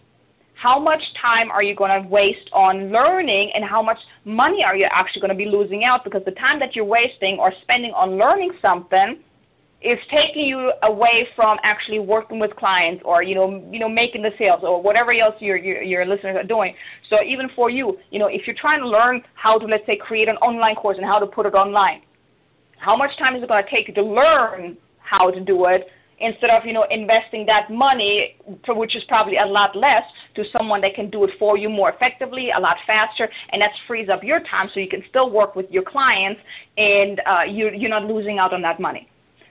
how 0.61 0.79
much 0.79 1.03
time 1.21 1.51
are 1.51 1.63
you 1.63 1.75
going 1.75 2.03
to 2.03 2.09
waste 2.09 2.51
on 2.53 2.91
learning 2.91 3.53
and 3.55 3.65
how 3.65 3.81
much 3.81 3.99
money 4.25 4.65
are 4.65 4.77
you 4.77 4.89
actually 4.93 5.21
going 5.21 5.31
to 5.31 5.37
be 5.37 5.47
losing 5.47 5.85
out? 5.85 6.03
Because 6.03 6.23
the 6.25 6.33
time 6.33 6.59
that 6.59 6.75
you're 6.75 6.85
wasting 6.85 7.39
or 7.39 7.53
spending 7.63 7.93
on 7.93 8.19
learning 8.19 8.53
something 8.61 9.21
is 9.81 9.99
taking 10.11 10.43
you 10.47 10.73
away 10.83 11.29
from 11.37 11.57
actually 11.63 12.01
working 12.01 12.41
with 12.41 12.51
clients 12.57 13.01
or 13.05 13.23
you 13.23 13.37
know 13.37 13.65
you 13.71 13.79
know 13.79 13.89
making 13.89 14.23
the 14.23 14.31
sales 14.37 14.59
or 14.65 14.83
whatever 14.83 15.13
else 15.13 15.37
your, 15.39 15.57
your 15.57 15.81
your 15.83 16.05
listeners 16.05 16.37
are 16.37 16.43
doing. 16.43 16.75
So 17.09 17.23
even 17.23 17.49
for 17.55 17.71
you 17.71 17.97
you 18.11 18.19
know 18.19 18.27
if 18.27 18.45
you're 18.45 18.57
trying 18.61 18.81
to 18.81 18.89
learn 18.89 19.23
how 19.35 19.59
to 19.59 19.67
let's 19.67 19.87
say 19.87 19.97
create 19.97 20.29
an 20.29 20.37
online 20.39 20.75
course 20.75 20.97
and 20.97 21.07
how 21.07 21.21
to 21.21 21.27
put 21.27 21.47
it 21.47 21.55
online 21.55 22.03
how 22.79 22.97
much 22.97 23.11
time 23.19 23.37
is 23.37 23.43
it 23.43 23.49
going 23.49 23.63
to 23.63 23.71
take 23.71 23.89
you 23.89 23.95
to 23.95 24.03
learn 24.03 24.77
how 24.99 25.31
to 25.31 25.41
do 25.41 25.67
it 25.67 25.89
instead 26.21 26.51
of 26.51 26.65
you 26.65 26.73
know 26.73 26.87
investing 26.91 27.47
that 27.47 27.71
money, 27.71 28.37
which 28.69 28.97
is 28.97 29.03
probably 29.09 29.39
a 29.39 29.47
lot 29.47 29.77
less, 29.77 30.03
to 30.35 30.45
someone 30.53 30.81
that 30.81 30.95
can 30.95 31.11
do 31.11 31.25
it 31.25 31.31
for 31.39 31.57
you 31.57 31.69
more 31.69 31.91
effectively, 31.91 32.51
a 32.57 32.61
lot 32.61 32.77
faster, 32.87 33.29
and 33.51 33.63
that 33.63 33.71
frees 33.87 34.09
up 34.09 34.23
your 34.23 34.41
time 34.41 34.69
so 34.73 34.81
you 34.81 34.89
can 34.89 35.03
still 35.09 35.31
work 35.31 35.57
with 35.57 35.67
your 35.71 35.83
clients 35.83 36.41
and 36.77 37.21
uh, 37.27 37.43
you 37.43 37.71
you're 37.71 37.91
not 37.91 38.05
losing 38.05 38.39
out 38.39 38.53
on 38.53 38.63
that 38.63 38.81
money. 38.81 39.09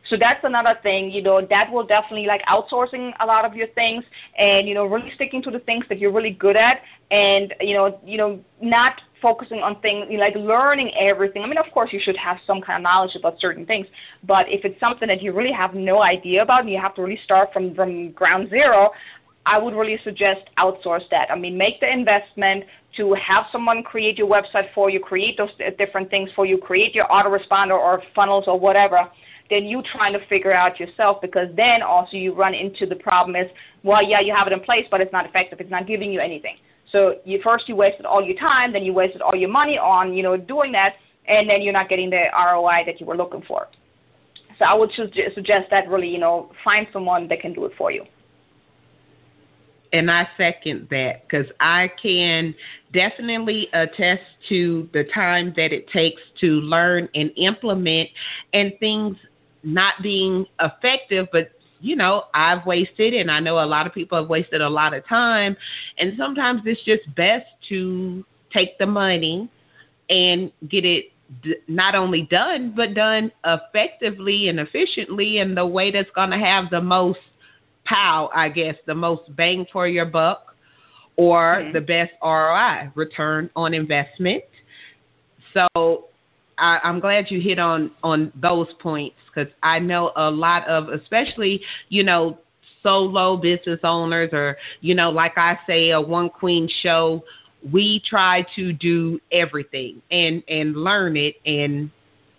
So 0.10 0.16
that's 0.18 0.40
another 0.44 0.80
thing, 0.84 1.12
you 1.12 1.22
know, 1.22 1.46
that 1.50 1.72
will 1.72 1.86
definitely 1.86 2.28
like 2.28 2.42
outsourcing 2.44 3.12
a 3.20 3.26
lot 3.26 3.46
of 3.46 3.56
your 3.56 3.68
things 3.70 4.04
and, 4.38 4.68
you 4.68 4.74
know, 4.74 4.86
really 4.86 5.12
sticking 5.16 5.42
to 5.44 5.52
the 5.52 5.60
things 5.60 5.84
that 5.90 6.00
you're 6.00 6.14
really 6.14 6.32
good 6.32 6.56
at 6.56 6.82
and, 7.12 7.54
you 7.60 7.74
know, 7.74 8.00
you 8.06 8.18
know, 8.18 8.40
not 8.62 9.02
focusing 9.22 9.60
on 9.60 9.80
things 9.82 10.08
like 10.18 10.36
learning 10.36 10.92
everything. 11.00 11.44
I 11.44 11.48
mean, 11.48 11.58
of 11.58 11.72
course, 11.74 11.90
you 11.92 12.00
should 12.04 12.18
have 12.18 12.38
some 12.46 12.62
kind 12.62 12.78
of 12.78 12.84
knowledge 12.84 13.16
about 13.16 13.40
certain 13.40 13.66
things, 13.66 13.88
but 14.24 14.46
if 14.50 14.66
it's 14.66 14.80
something 14.80 15.08
that 15.08 15.22
you 15.22 15.34
really 15.34 15.54
have 15.54 15.74
no 15.74 16.02
idea 16.02 16.42
about 16.42 16.62
and 16.62 16.70
you 16.70 16.80
have 16.80 16.96
to 16.96 17.02
really 17.02 17.20
start 17.24 17.54
from 17.54 17.76
from 17.76 18.12
ground 18.12 18.50
zero, 18.50 18.92
I 19.46 19.58
would 19.58 19.74
really 19.74 19.98
suggest 20.04 20.42
outsource 20.58 21.04
that. 21.10 21.32
I 21.32 21.38
mean, 21.38 21.58
make 21.58 21.80
the 21.80 21.90
investment 21.90 22.66
to 22.98 23.14
have 23.14 23.46
someone 23.52 23.82
create 23.84 24.18
your 24.18 24.28
website 24.28 24.74
for 24.76 24.90
you, 24.90 25.00
create 25.00 25.38
those 25.38 25.50
uh, 25.66 25.70
different 25.78 26.10
things 26.10 26.30
for 26.36 26.46
you, 26.46 26.58
create 26.58 26.94
your 26.94 27.06
autoresponder 27.06 27.78
or 27.78 28.02
funnels 28.14 28.46
or 28.48 28.60
whatever 28.60 29.10
Then 29.50 29.66
you 29.66 29.82
trying 29.94 30.14
to 30.14 30.26
figure 30.28 30.54
out 30.54 30.80
yourself 30.80 31.22
because 31.22 31.48
then 31.56 31.82
also 31.82 32.18
you 32.18 32.34
run 32.34 32.54
into 32.54 32.86
the 32.86 32.96
problem 32.96 33.36
is, 33.36 33.50
well, 33.84 34.04
yeah, 34.04 34.20
you 34.20 34.34
have 34.36 34.48
it 34.48 34.54
in 34.54 34.60
place, 34.60 34.86
but 34.92 35.00
it's 35.00 35.14
not 35.14 35.26
effective. 35.26 35.62
It's 35.62 35.72
not 35.72 35.88
giving 35.88 36.12
you 36.12 36.20
anything. 36.20 36.58
So 36.92 37.16
you 37.26 37.40
first 37.44 37.68
you 37.68 37.76
wasted 37.76 38.06
all 38.06 38.24
your 38.24 38.38
time, 38.38 38.72
then 38.74 38.84
you 38.84 38.94
wasted 38.94 39.22
all 39.22 39.36
your 39.36 39.50
money 39.50 39.78
on, 39.78 40.14
you 40.14 40.24
know, 40.24 40.38
doing 40.38 40.72
that, 40.72 40.96
and 41.28 41.50
then 41.50 41.62
you're 41.62 41.74
not 41.74 41.90
getting 41.90 42.10
the 42.10 42.26
ROI 42.34 42.84
that 42.86 43.00
you 43.00 43.06
were 43.06 43.18
looking 43.18 43.44
for. 43.48 43.68
So 44.58 44.66
I 44.66 44.74
would 44.74 44.90
just 44.96 45.14
suggest 45.36 45.70
that 45.72 45.88
really, 45.88 46.08
you 46.08 46.18
know, 46.18 46.52
find 46.64 46.88
someone 46.92 47.28
that 47.28 47.42
can 47.42 47.54
do 47.54 47.66
it 47.66 47.74
for 47.78 47.92
you. 47.92 48.06
And 49.94 50.12
I 50.12 50.28
second 50.36 50.88
that 50.90 51.28
because 51.28 51.46
I 51.60 51.90
can 52.02 52.54
definitely 52.94 53.70
attest 53.74 54.24
to 54.50 54.90
the 54.94 55.06
time 55.14 55.54
that 55.56 55.72
it 55.72 55.88
takes 55.90 56.22
to 56.42 56.48
learn 56.62 57.08
and 57.16 57.32
implement 57.38 58.10
and 58.54 58.74
things 58.80 59.16
not 59.64 59.94
being 60.02 60.46
effective, 60.60 61.28
but 61.32 61.52
you 61.80 61.96
know, 61.96 62.24
I've 62.34 62.66
wasted, 62.66 63.14
and 63.14 63.30
I 63.30 63.40
know 63.40 63.64
a 63.64 63.66
lot 63.66 63.88
of 63.88 63.94
people 63.94 64.18
have 64.20 64.30
wasted 64.30 64.62
a 64.62 64.70
lot 64.70 64.94
of 64.94 65.08
time. 65.08 65.56
And 65.98 66.14
sometimes 66.18 66.62
it's 66.66 66.84
just 66.84 67.04
best 67.16 67.46
to 67.70 68.24
take 68.54 68.78
the 68.78 68.86
money 68.86 69.50
and 70.10 70.52
get 70.70 70.86
it 70.86 71.12
d- 71.44 71.56
not 71.68 71.96
only 71.96 72.24
done, 72.24 72.74
but 72.76 72.94
done 72.94 73.32
effectively 73.46 74.48
and 74.50 74.60
efficiently 74.60 75.40
in 75.40 75.56
the 75.56 75.66
way 75.66 75.92
that's 75.92 76.10
going 76.16 76.32
to 76.32 76.38
have 76.38 76.70
the 76.70 76.82
most 76.82 77.20
pow, 77.86 78.30
I 78.34 78.50
guess, 78.50 78.76
the 78.86 78.96
most 78.96 79.36
bang 79.36 79.66
for 79.72 79.88
your 79.88 80.06
buck 80.06 80.56
or 81.16 81.62
mm-hmm. 81.62 81.74
the 81.74 81.82
best 81.82 82.12
ROI, 82.24 82.92
return 82.96 83.50
on 83.56 83.74
investment. 83.74 84.44
So 85.54 86.06
I, 86.58 86.80
am 86.84 87.00
glad 87.00 87.26
you 87.30 87.40
hit 87.40 87.60
on 87.60 87.92
on 88.04 88.32
those 88.42 88.68
points 88.82 89.16
because 89.28 89.52
I 89.64 89.80
know 89.80 90.12
a 90.16 90.30
lot 90.30 90.68
of, 90.68 90.90
especially 90.90 91.62
you 91.90 92.04
know, 92.04 92.40
solo 92.84 93.38
business 93.38 93.80
owners 93.84 94.30
or 94.34 94.58
you 94.82 94.96
know, 94.96 95.10
like 95.10 95.38
I 95.38 95.58
say, 95.68 95.92
a 95.92 96.02
one 96.02 96.30
queen 96.30 96.70
show. 96.82 97.24
We 97.72 98.02
try 98.08 98.46
to 98.56 98.72
do 98.72 99.20
everything 99.32 100.02
and 100.12 100.44
and 100.48 100.76
learn 100.76 101.18
it, 101.18 101.36
and 101.46 101.90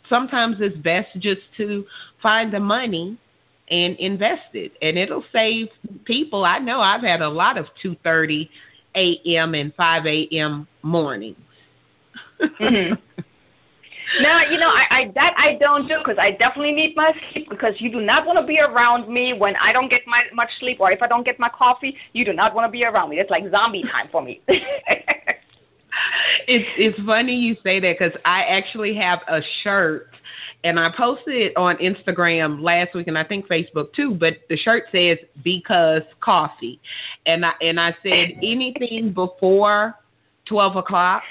sometimes 0.08 0.56
it's 0.60 0.76
best 0.78 1.08
just 1.18 1.40
to 1.56 1.84
find 2.22 2.52
the 2.52 2.60
money 2.60 3.18
and 3.70 3.96
invest 3.98 4.54
it, 4.54 4.72
and 4.80 4.96
it'll 4.96 5.24
save 5.32 5.68
people. 6.04 6.44
I 6.44 6.58
know 6.58 6.80
I've 6.80 7.02
had 7.02 7.20
a 7.20 7.28
lot 7.28 7.58
of 7.58 7.66
two 7.82 7.96
thirty 8.02 8.48
a.m. 8.94 9.54
and 9.54 9.74
five 9.74 10.06
a.m. 10.06 10.66
mornings. 10.82 11.36
mm-hmm. 12.40 12.94
no, 14.20 14.40
you 14.50 14.58
know, 14.58 14.68
I, 14.68 14.84
I 14.90 15.12
that 15.14 15.34
I 15.36 15.56
don't 15.60 15.86
do 15.86 15.98
because 15.98 16.16
I 16.18 16.32
definitely 16.32 16.72
need 16.72 16.96
my 16.96 17.12
sleep 17.32 17.48
because 17.50 17.74
you 17.78 17.90
do 17.90 18.00
not 18.00 18.26
want 18.26 18.38
to 18.38 18.46
be 18.46 18.58
around 18.58 19.12
me 19.12 19.34
when 19.34 19.54
I 19.56 19.72
don't 19.72 19.88
get 19.88 20.00
my 20.06 20.22
much 20.32 20.48
sleep 20.60 20.80
or 20.80 20.90
if 20.90 21.02
I 21.02 21.06
don't 21.06 21.24
get 21.24 21.38
my 21.38 21.50
coffee. 21.50 21.94
You 22.12 22.24
do 22.24 22.32
not 22.32 22.54
want 22.54 22.66
to 22.66 22.72
be 22.72 22.84
around 22.84 23.10
me. 23.10 23.18
It's 23.18 23.30
like 23.30 23.44
zombie 23.50 23.82
time 23.82 24.08
for 24.10 24.22
me. 24.22 24.40
it's 24.48 25.44
it's 26.76 26.98
funny 27.04 27.34
you 27.34 27.56
say 27.62 27.80
that 27.80 27.96
because 27.98 28.18
I 28.24 28.42
actually 28.42 28.94
have 28.96 29.20
a 29.28 29.40
shirt 29.62 30.08
and 30.64 30.80
I 30.80 30.90
posted 30.96 31.34
it 31.34 31.56
on 31.56 31.76
Instagram 31.76 32.62
last 32.62 32.94
week 32.94 33.06
and 33.06 33.18
I 33.18 33.24
think 33.24 33.46
Facebook 33.46 33.92
too. 33.94 34.16
But 34.18 34.34
the 34.48 34.56
shirt 34.56 34.84
says 34.90 35.18
because 35.44 36.02
coffee, 36.20 36.80
and 37.26 37.44
I 37.44 37.52
and 37.60 37.78
I 37.78 37.94
said 38.02 38.38
anything 38.42 39.12
before 39.14 39.94
twelve 40.46 40.76
o'clock, 40.76 41.22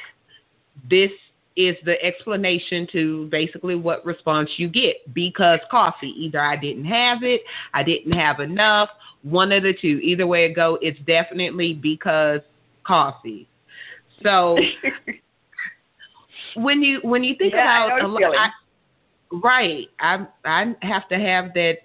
this 0.90 1.12
is 1.58 1.76
the 1.86 2.02
explanation 2.04 2.88
to 2.92 3.28
basically 3.32 3.76
what 3.76 4.06
response 4.06 4.50
you 4.58 4.70
get 4.70 5.14
because 5.14 5.60
coffee. 5.72 6.14
Either 6.18 6.40
I 6.40 6.56
didn't 6.56 6.86
have 6.86 7.24
it, 7.24 7.42
I 7.74 7.84
didn't 7.84 8.14
have 8.14 8.40
enough, 8.40 8.90
one 9.24 9.52
of 9.52 9.64
the 9.64 9.74
two. 9.74 10.00
Either 10.04 10.28
way 10.28 10.46
it 10.46 10.56
go, 10.56 10.78
it's 10.82 11.00
definitely 11.08 11.74
because 11.74 12.42
coffee. 12.86 13.48
So 14.24 14.58
when 16.56 16.84
you 16.84 17.00
when 17.02 17.24
you 17.24 17.36
think 17.36 17.54
yeah, 17.54 17.88
about 17.88 18.22
a, 18.22 18.26
I, 18.38 18.50
right, 19.44 19.88
I 20.00 20.28
I 20.46 20.76
have 20.84 21.10
to 21.10 21.16
have 21.16 21.54
that 21.56 21.78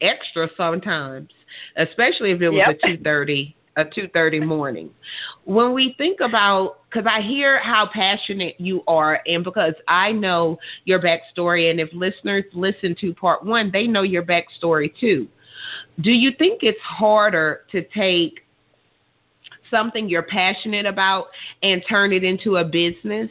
extra 0.00 0.48
sometimes, 0.56 1.30
especially 1.76 2.32
if 2.32 2.42
it 2.42 2.50
was 2.50 2.64
yep. 2.66 2.78
a 2.82 2.86
two 2.86 3.02
thirty 3.02 3.54
a 3.76 3.84
2:30 3.84 4.40
morning. 4.40 4.90
When 5.44 5.72
we 5.72 5.94
think 5.98 6.20
about 6.20 6.88
cuz 6.90 7.04
I 7.06 7.20
hear 7.20 7.58
how 7.58 7.86
passionate 7.86 8.54
you 8.58 8.82
are 8.86 9.20
and 9.26 9.42
because 9.42 9.74
I 9.88 10.12
know 10.12 10.58
your 10.84 11.00
backstory 11.00 11.70
and 11.70 11.80
if 11.80 11.92
listeners 11.92 12.44
listen 12.52 12.94
to 13.00 13.14
part 13.14 13.44
1, 13.44 13.70
they 13.72 13.86
know 13.86 14.02
your 14.02 14.22
backstory 14.22 14.94
too. 14.98 15.26
Do 16.00 16.12
you 16.12 16.32
think 16.32 16.62
it's 16.62 16.80
harder 16.80 17.62
to 17.72 17.82
take 17.82 18.44
something 19.70 20.08
you're 20.08 20.22
passionate 20.22 20.86
about 20.86 21.26
and 21.62 21.82
turn 21.88 22.12
it 22.12 22.22
into 22.22 22.56
a 22.58 22.64
business 22.64 23.30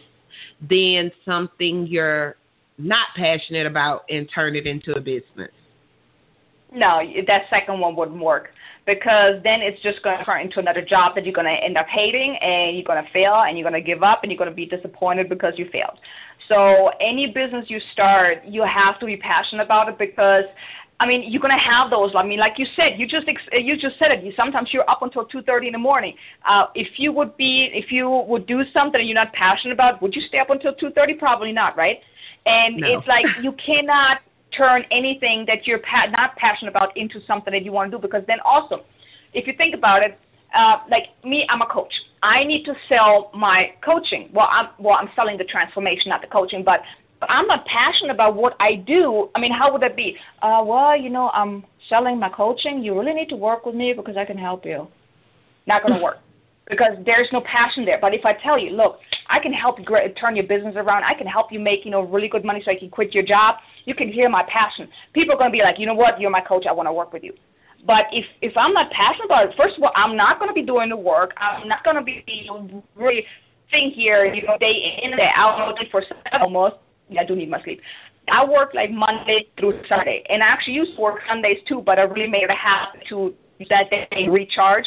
than 0.69 1.11
something 1.23 1.87
you're 1.87 2.35
not 2.77 3.07
passionate 3.15 3.67
about 3.67 4.03
and 4.09 4.29
turn 4.33 4.55
it 4.55 4.65
into 4.65 4.93
a 4.93 4.99
business? 4.99 5.51
No, 6.71 7.01
that 7.27 7.43
second 7.49 7.79
one 7.79 7.95
wouldn't 7.95 8.21
work 8.21 8.49
because 8.85 9.35
then 9.43 9.61
it's 9.61 9.81
just 9.81 10.03
going 10.03 10.17
to 10.17 10.25
turn 10.25 10.41
into 10.41 10.59
another 10.59 10.81
job 10.81 11.15
that 11.15 11.25
you're 11.25 11.33
going 11.33 11.47
to 11.47 11.63
end 11.63 11.77
up 11.77 11.87
hating 11.87 12.37
and 12.41 12.75
you're 12.75 12.85
going 12.85 13.03
to 13.03 13.09
fail 13.11 13.43
and 13.47 13.57
you're 13.57 13.69
going 13.69 13.81
to 13.81 13.85
give 13.85 14.03
up 14.03 14.23
and 14.23 14.31
you're 14.31 14.37
going 14.37 14.49
to 14.49 14.55
be 14.55 14.65
disappointed 14.65 15.29
because 15.29 15.53
you 15.57 15.67
failed. 15.71 15.97
So 16.49 16.91
any 16.99 17.27
business 17.27 17.65
you 17.69 17.79
start, 17.93 18.39
you 18.45 18.63
have 18.63 18.99
to 18.99 19.05
be 19.05 19.17
passionate 19.17 19.63
about 19.63 19.87
it 19.87 19.97
because 19.97 20.43
I 20.99 21.05
mean, 21.05 21.29
you're 21.29 21.41
gonna 21.41 21.59
have 21.59 21.89
those. 21.89 22.11
I 22.15 22.23
mean, 22.23 22.39
like 22.39 22.53
you 22.57 22.65
said, 22.77 22.97
you 22.97 23.07
just 23.07 23.27
ex- 23.27 23.41
you 23.51 23.75
just 23.75 23.97
said 23.99 24.11
it. 24.11 24.23
You, 24.23 24.31
sometimes 24.37 24.69
you're 24.71 24.89
up 24.89 25.01
until 25.01 25.25
2:30 25.25 25.67
in 25.67 25.73
the 25.73 25.77
morning. 25.77 26.15
Uh, 26.47 26.67
if 26.75 26.87
you 26.97 27.11
would 27.11 27.35
be, 27.35 27.69
if 27.73 27.91
you 27.91 28.07
would 28.09 28.45
do 28.45 28.63
something 28.71 29.05
you're 29.05 29.15
not 29.15 29.33
passionate 29.33 29.73
about, 29.73 30.01
would 30.01 30.15
you 30.15 30.21
stay 30.29 30.39
up 30.39 30.49
until 30.49 30.73
2:30? 30.75 31.19
Probably 31.19 31.51
not, 31.51 31.75
right? 31.75 31.99
And 32.45 32.77
no. 32.77 32.97
it's 32.97 33.07
like 33.07 33.25
you 33.41 33.53
cannot 33.53 34.19
turn 34.57 34.83
anything 34.91 35.45
that 35.47 35.65
you're 35.65 35.79
pa- 35.79 36.07
not 36.11 36.35
passionate 36.35 36.71
about 36.71 36.95
into 36.97 37.19
something 37.25 37.51
that 37.51 37.63
you 37.63 37.71
want 37.71 37.91
to 37.91 37.97
do 37.97 38.01
because 38.01 38.23
then 38.27 38.39
also, 38.45 38.83
if 39.33 39.47
you 39.47 39.53
think 39.57 39.75
about 39.75 40.03
it, 40.03 40.19
uh, 40.55 40.77
like 40.89 41.03
me, 41.23 41.45
I'm 41.49 41.61
a 41.61 41.65
coach. 41.65 41.93
I 42.21 42.43
need 42.43 42.63
to 42.65 42.73
sell 42.87 43.31
my 43.33 43.71
coaching. 43.83 44.29
Well, 44.33 44.47
I'm 44.51 44.67
well, 44.77 44.95
I'm 44.99 45.09
selling 45.15 45.37
the 45.37 45.45
transformation, 45.45 46.09
not 46.09 46.21
the 46.21 46.27
coaching, 46.27 46.63
but 46.63 46.81
I'm 47.29 47.47
not 47.47 47.65
passionate 47.65 48.13
about 48.13 48.35
what 48.35 48.55
I 48.59 48.75
do. 48.75 49.29
I 49.35 49.39
mean, 49.39 49.51
how 49.51 49.71
would 49.71 49.81
that 49.81 49.95
be? 49.95 50.15
Uh, 50.41 50.63
well, 50.65 50.99
you 50.99 51.09
know, 51.09 51.29
I'm 51.33 51.63
selling 51.89 52.19
my 52.19 52.29
coaching. 52.29 52.83
You 52.83 52.97
really 52.97 53.13
need 53.13 53.29
to 53.29 53.35
work 53.35 53.65
with 53.65 53.75
me 53.75 53.93
because 53.93 54.15
I 54.17 54.25
can 54.25 54.37
help 54.37 54.65
you. 54.65 54.87
Not 55.65 55.81
going 55.83 55.93
to 55.97 56.03
work 56.03 56.17
because 56.69 56.93
there's 57.05 57.27
no 57.31 57.41
passion 57.41 57.85
there. 57.85 57.99
But 57.99 58.13
if 58.13 58.25
I 58.25 58.33
tell 58.33 58.59
you, 58.59 58.71
look, 58.71 58.99
I 59.33 59.39
can 59.39 59.51
help 59.51 59.79
you 59.79 59.85
turn 60.19 60.35
your 60.35 60.45
business 60.45 60.75
around. 60.77 61.03
I 61.03 61.15
can 61.15 61.25
help 61.25 61.51
you 61.51 61.59
make, 61.59 61.85
you 61.85 61.91
know, 61.91 62.01
really 62.01 62.27
good 62.27 62.45
money 62.45 62.61
so 62.63 62.69
you 62.69 62.77
can 62.77 62.91
quit 62.91 63.15
your 63.15 63.23
job. 63.23 63.55
You 63.85 63.95
can 63.95 64.07
hear 64.07 64.29
my 64.29 64.43
passion. 64.43 64.87
People 65.13 65.33
are 65.33 65.37
going 65.39 65.49
to 65.49 65.57
be 65.57 65.63
like, 65.63 65.79
you 65.79 65.87
know 65.87 65.95
what? 65.95 66.21
You're 66.21 66.29
my 66.29 66.41
coach. 66.41 66.65
I 66.69 66.71
want 66.71 66.87
to 66.87 66.93
work 66.93 67.11
with 67.11 67.23
you. 67.23 67.33
But 67.85 68.05
if 68.11 68.25
if 68.41 68.55
I'm 68.55 68.73
not 68.73 68.91
passionate 68.91 69.25
about 69.25 69.49
it, 69.49 69.55
first 69.57 69.75
of 69.75 69.83
all, 69.83 69.91
I'm 69.95 70.15
not 70.15 70.37
going 70.37 70.49
to 70.49 70.53
be 70.53 70.61
doing 70.61 70.89
the 70.89 70.95
work. 70.95 71.31
I'm 71.37 71.67
not 71.67 71.83
going 71.83 71.95
to 71.95 72.03
be 72.03 72.23
really 72.95 73.25
sitting 73.71 73.91
here, 73.91 74.23
you 74.23 74.43
know, 74.43 74.55
day 74.59 74.99
in 75.01 75.11
and 75.11 75.19
day 75.19 75.31
out 75.35 75.75
for 75.91 76.03
almost. 76.39 76.75
Yeah, 77.09 77.21
I 77.21 77.25
do 77.25 77.35
need 77.35 77.49
my 77.49 77.61
sleep. 77.63 77.81
I 78.31 78.45
work 78.45 78.73
like 78.73 78.91
Monday 78.91 79.47
through 79.59 79.81
Saturday, 79.89 80.23
and 80.29 80.43
I 80.43 80.45
actually 80.45 80.75
used 80.75 80.95
to 80.95 81.01
work 81.01 81.19
Sundays 81.27 81.57
too, 81.67 81.81
but 81.81 81.97
I 81.99 82.03
really 82.03 82.29
made 82.29 82.43
it 82.43 82.51
a 82.51 82.55
habit 82.55 83.01
to 83.09 83.33
that 83.69 83.89
day 83.89 84.27
recharge 84.29 84.85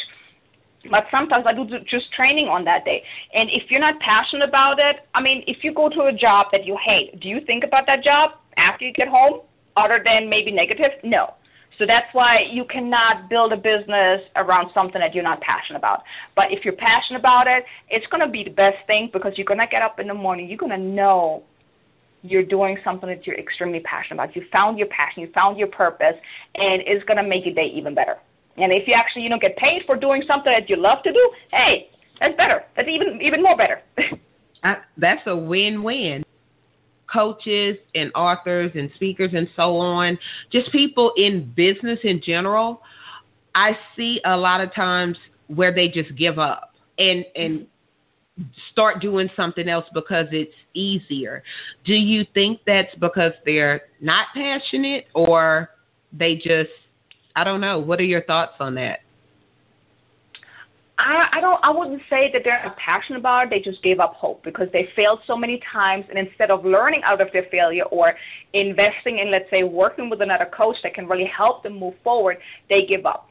but 0.89 1.05
sometimes 1.11 1.45
I 1.47 1.53
do 1.53 1.65
just 1.89 2.11
training 2.13 2.47
on 2.47 2.63
that 2.65 2.85
day. 2.85 3.03
And 3.33 3.49
if 3.49 3.69
you're 3.69 3.79
not 3.79 3.99
passionate 3.99 4.47
about 4.47 4.79
it, 4.79 4.97
I 5.13 5.21
mean, 5.21 5.43
if 5.47 5.63
you 5.63 5.73
go 5.73 5.89
to 5.89 6.03
a 6.03 6.13
job 6.13 6.47
that 6.51 6.65
you 6.65 6.77
hate, 6.83 7.19
do 7.19 7.27
you 7.27 7.41
think 7.45 7.63
about 7.63 7.85
that 7.87 8.03
job 8.03 8.31
after 8.57 8.85
you 8.85 8.93
get 8.93 9.07
home, 9.07 9.41
other 9.75 10.01
than 10.03 10.29
maybe 10.29 10.51
negative? 10.51 10.91
No. 11.03 11.33
So 11.77 11.85
that's 11.85 12.07
why 12.13 12.39
you 12.51 12.65
cannot 12.65 13.29
build 13.29 13.53
a 13.53 13.57
business 13.57 14.21
around 14.35 14.71
something 14.73 14.99
that 14.99 15.13
you're 15.13 15.23
not 15.23 15.41
passionate 15.41 15.77
about. 15.77 16.01
But 16.35 16.51
if 16.51 16.65
you're 16.65 16.75
passionate 16.75 17.19
about 17.19 17.45
it, 17.45 17.65
it's 17.89 18.07
going 18.07 18.21
to 18.21 18.31
be 18.31 18.43
the 18.43 18.49
best 18.49 18.77
thing 18.87 19.09
because 19.13 19.33
you're 19.35 19.45
going 19.45 19.59
to 19.59 19.67
get 19.67 19.83
up 19.83 19.99
in 19.99 20.07
the 20.07 20.13
morning. 20.13 20.47
You're 20.47 20.57
going 20.57 20.71
to 20.71 20.77
know 20.77 21.43
you're 22.23 22.43
doing 22.43 22.77
something 22.83 23.07
that 23.07 23.27
you're 23.27 23.37
extremely 23.37 23.79
passionate 23.81 24.15
about. 24.15 24.35
You 24.35 24.43
found 24.51 24.79
your 24.79 24.87
passion, 24.87 25.21
you 25.21 25.29
found 25.33 25.59
your 25.59 25.67
purpose, 25.67 26.15
and 26.55 26.81
it's 26.85 27.05
going 27.05 27.17
to 27.17 27.27
make 27.27 27.45
your 27.45 27.53
day 27.53 27.71
even 27.73 27.93
better. 27.93 28.17
And 28.57 28.71
if 28.71 28.87
you 28.87 28.93
actually, 28.93 29.23
you 29.23 29.29
know, 29.29 29.39
get 29.39 29.55
paid 29.57 29.83
for 29.85 29.95
doing 29.95 30.23
something 30.27 30.51
that 30.51 30.69
you 30.69 30.77
love 30.77 31.03
to 31.03 31.13
do, 31.13 31.31
hey, 31.51 31.89
that's 32.19 32.35
better. 32.35 32.63
That's 32.75 32.89
even 32.89 33.21
even 33.21 33.43
more 33.43 33.55
better. 33.55 33.81
I, 34.63 34.77
that's 34.97 35.21
a 35.27 35.35
win-win 35.35 36.23
coaches 37.11 37.77
and 37.95 38.11
authors 38.15 38.71
and 38.75 38.89
speakers 38.95 39.31
and 39.33 39.47
so 39.55 39.77
on, 39.77 40.17
just 40.51 40.71
people 40.71 41.13
in 41.17 41.51
business 41.55 41.99
in 42.03 42.21
general, 42.21 42.81
I 43.55 43.77
see 43.95 44.19
a 44.25 44.35
lot 44.35 44.61
of 44.61 44.73
times 44.73 45.17
where 45.47 45.73
they 45.73 45.87
just 45.87 46.15
give 46.15 46.37
up 46.37 46.73
and 46.99 47.25
and 47.35 47.59
mm-hmm. 47.59 48.43
start 48.71 49.01
doing 49.01 49.29
something 49.35 49.67
else 49.67 49.85
because 49.93 50.27
it's 50.31 50.53
easier. 50.73 51.43
Do 51.85 51.93
you 51.93 52.25
think 52.33 52.59
that's 52.67 52.93
because 52.95 53.31
they're 53.45 53.81
not 54.01 54.27
passionate 54.35 55.05
or 55.13 55.69
they 56.11 56.35
just 56.35 56.69
I 57.37 57.43
don't 57.43 57.61
know. 57.61 57.77
What 57.77 57.99
are 57.99 58.03
your 58.03 58.23
thoughts 58.23 58.55
on 58.59 58.73
that? 58.75 59.01
I, 60.97 61.27
I 61.33 61.39
don't 61.39 61.63
I 61.63 61.69
wouldn't 61.69 62.01
say 62.09 62.31
that 62.33 62.41
they're 62.43 62.73
passionate 62.83 63.19
about 63.19 63.45
it, 63.45 63.49
they 63.51 63.59
just 63.59 63.83
gave 63.83 63.99
up 63.99 64.15
hope 64.15 64.43
because 64.43 64.67
they 64.73 64.89
failed 64.95 65.19
so 65.27 65.37
many 65.37 65.61
times 65.71 66.05
and 66.09 66.17
instead 66.17 66.49
of 66.49 66.65
learning 66.65 67.03
out 67.03 67.21
of 67.21 67.27
their 67.31 67.45
failure 67.51 67.83
or 67.83 68.15
investing 68.53 69.19
in 69.19 69.29
let's 69.29 69.47
say 69.51 69.61
working 69.61 70.09
with 70.09 70.21
another 70.21 70.49
coach 70.51 70.77
that 70.81 70.95
can 70.95 71.07
really 71.07 71.25
help 71.25 71.61
them 71.61 71.77
move 71.77 71.93
forward, 72.03 72.37
they 72.69 72.87
give 72.87 73.05
up. 73.05 73.29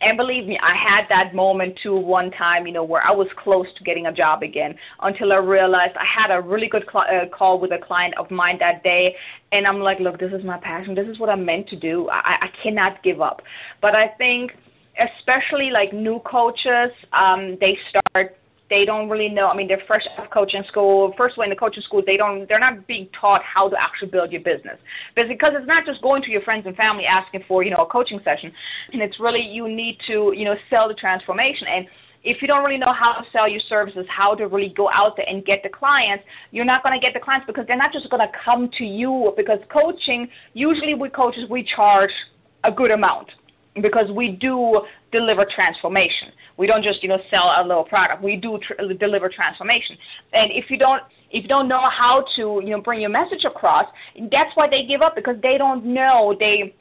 And 0.00 0.16
believe 0.16 0.46
me, 0.46 0.58
I 0.62 0.74
had 0.74 1.06
that 1.08 1.34
moment 1.34 1.78
too 1.82 1.96
one 1.96 2.30
time, 2.30 2.66
you 2.66 2.72
know, 2.72 2.84
where 2.84 3.04
I 3.04 3.10
was 3.10 3.26
close 3.42 3.66
to 3.76 3.84
getting 3.84 4.06
a 4.06 4.12
job 4.12 4.42
again 4.42 4.74
until 5.02 5.32
I 5.32 5.36
realized 5.36 5.96
I 5.96 6.04
had 6.04 6.30
a 6.30 6.40
really 6.40 6.68
good 6.68 6.84
cl- 6.90 7.06
uh, 7.10 7.28
call 7.36 7.58
with 7.58 7.72
a 7.72 7.78
client 7.78 8.14
of 8.16 8.30
mine 8.30 8.58
that 8.60 8.82
day. 8.82 9.16
And 9.50 9.66
I'm 9.66 9.80
like, 9.80 9.98
look, 9.98 10.18
this 10.18 10.32
is 10.32 10.44
my 10.44 10.58
passion. 10.58 10.94
This 10.94 11.08
is 11.08 11.18
what 11.18 11.30
I'm 11.30 11.44
meant 11.44 11.68
to 11.70 11.76
do. 11.76 12.08
I, 12.10 12.36
I 12.42 12.48
cannot 12.62 13.02
give 13.02 13.20
up. 13.20 13.42
But 13.80 13.94
I 13.94 14.08
think 14.18 14.52
especially 14.98 15.70
like 15.70 15.92
new 15.92 16.20
coaches, 16.20 16.90
um, 17.12 17.56
they 17.60 17.78
start 17.90 18.36
they 18.70 18.84
don't 18.84 19.08
really 19.08 19.28
know. 19.28 19.48
I 19.48 19.56
mean, 19.56 19.68
they're 19.68 19.82
fresh 19.86 20.02
out 20.16 20.26
of 20.26 20.30
coaching 20.30 20.62
school. 20.68 21.14
First, 21.16 21.34
of 21.34 21.38
all, 21.38 21.44
in 21.44 21.50
the 21.50 21.56
coaching 21.56 21.82
school, 21.82 22.02
they 22.04 22.16
don't, 22.16 22.48
they're 22.48 22.58
not 22.58 22.86
being 22.86 23.08
taught 23.18 23.42
how 23.42 23.68
to 23.68 23.76
actually 23.80 24.08
build 24.08 24.30
your 24.30 24.42
business. 24.42 24.78
Because 25.14 25.52
it's 25.54 25.66
not 25.66 25.86
just 25.86 26.02
going 26.02 26.22
to 26.22 26.30
your 26.30 26.42
friends 26.42 26.66
and 26.66 26.76
family 26.76 27.04
asking 27.04 27.44
for, 27.48 27.62
you 27.62 27.70
know, 27.70 27.84
a 27.84 27.86
coaching 27.86 28.20
session, 28.24 28.52
and 28.92 29.00
it's 29.00 29.18
really 29.18 29.40
you 29.40 29.68
need 29.68 29.98
to, 30.06 30.32
you 30.36 30.44
know, 30.44 30.54
sell 30.68 30.88
the 30.88 30.94
transformation. 30.94 31.66
And 31.68 31.86
if 32.24 32.42
you 32.42 32.48
don't 32.48 32.64
really 32.64 32.78
know 32.78 32.92
how 32.92 33.12
to 33.12 33.24
sell 33.32 33.48
your 33.48 33.60
services, 33.68 34.04
how 34.08 34.34
to 34.34 34.48
really 34.48 34.72
go 34.76 34.90
out 34.92 35.16
there 35.16 35.26
and 35.28 35.44
get 35.44 35.62
the 35.62 35.68
clients, 35.68 36.24
you're 36.50 36.64
not 36.64 36.82
going 36.82 36.98
to 36.98 37.04
get 37.04 37.14
the 37.14 37.20
clients 37.20 37.46
because 37.46 37.64
they're 37.66 37.76
not 37.76 37.92
just 37.92 38.10
going 38.10 38.26
to 38.26 38.32
come 38.44 38.68
to 38.78 38.84
you. 38.84 39.32
Because 39.36 39.58
coaching, 39.72 40.28
usually 40.52 40.94
with 40.94 41.12
coaches, 41.12 41.44
we 41.48 41.66
charge 41.74 42.10
a 42.64 42.72
good 42.72 42.90
amount 42.90 43.28
because 43.80 44.10
we 44.10 44.32
do 44.32 44.82
deliver 45.12 45.46
transformation. 45.54 46.28
We 46.58 46.66
don't 46.66 46.82
just 46.82 47.02
you 47.02 47.08
know 47.08 47.18
sell 47.30 47.54
a 47.56 47.62
little 47.66 47.84
product. 47.84 48.22
We 48.22 48.36
do 48.36 48.58
tr- 48.58 48.92
deliver 48.98 49.28
transformation. 49.28 49.96
And 50.32 50.50
if 50.52 50.70
you 50.70 50.76
don't 50.76 51.02
if 51.30 51.44
you 51.44 51.48
don't 51.48 51.68
know 51.68 51.88
how 51.88 52.24
to 52.36 52.60
you 52.62 52.70
know 52.70 52.82
bring 52.82 53.00
your 53.00 53.10
message 53.10 53.44
across, 53.44 53.86
that's 54.30 54.50
why 54.54 54.68
they 54.68 54.84
give 54.84 55.00
up 55.00 55.14
because 55.16 55.36
they 55.42 55.56
don't 55.56 55.84
know 55.84 56.36
they 56.38 56.74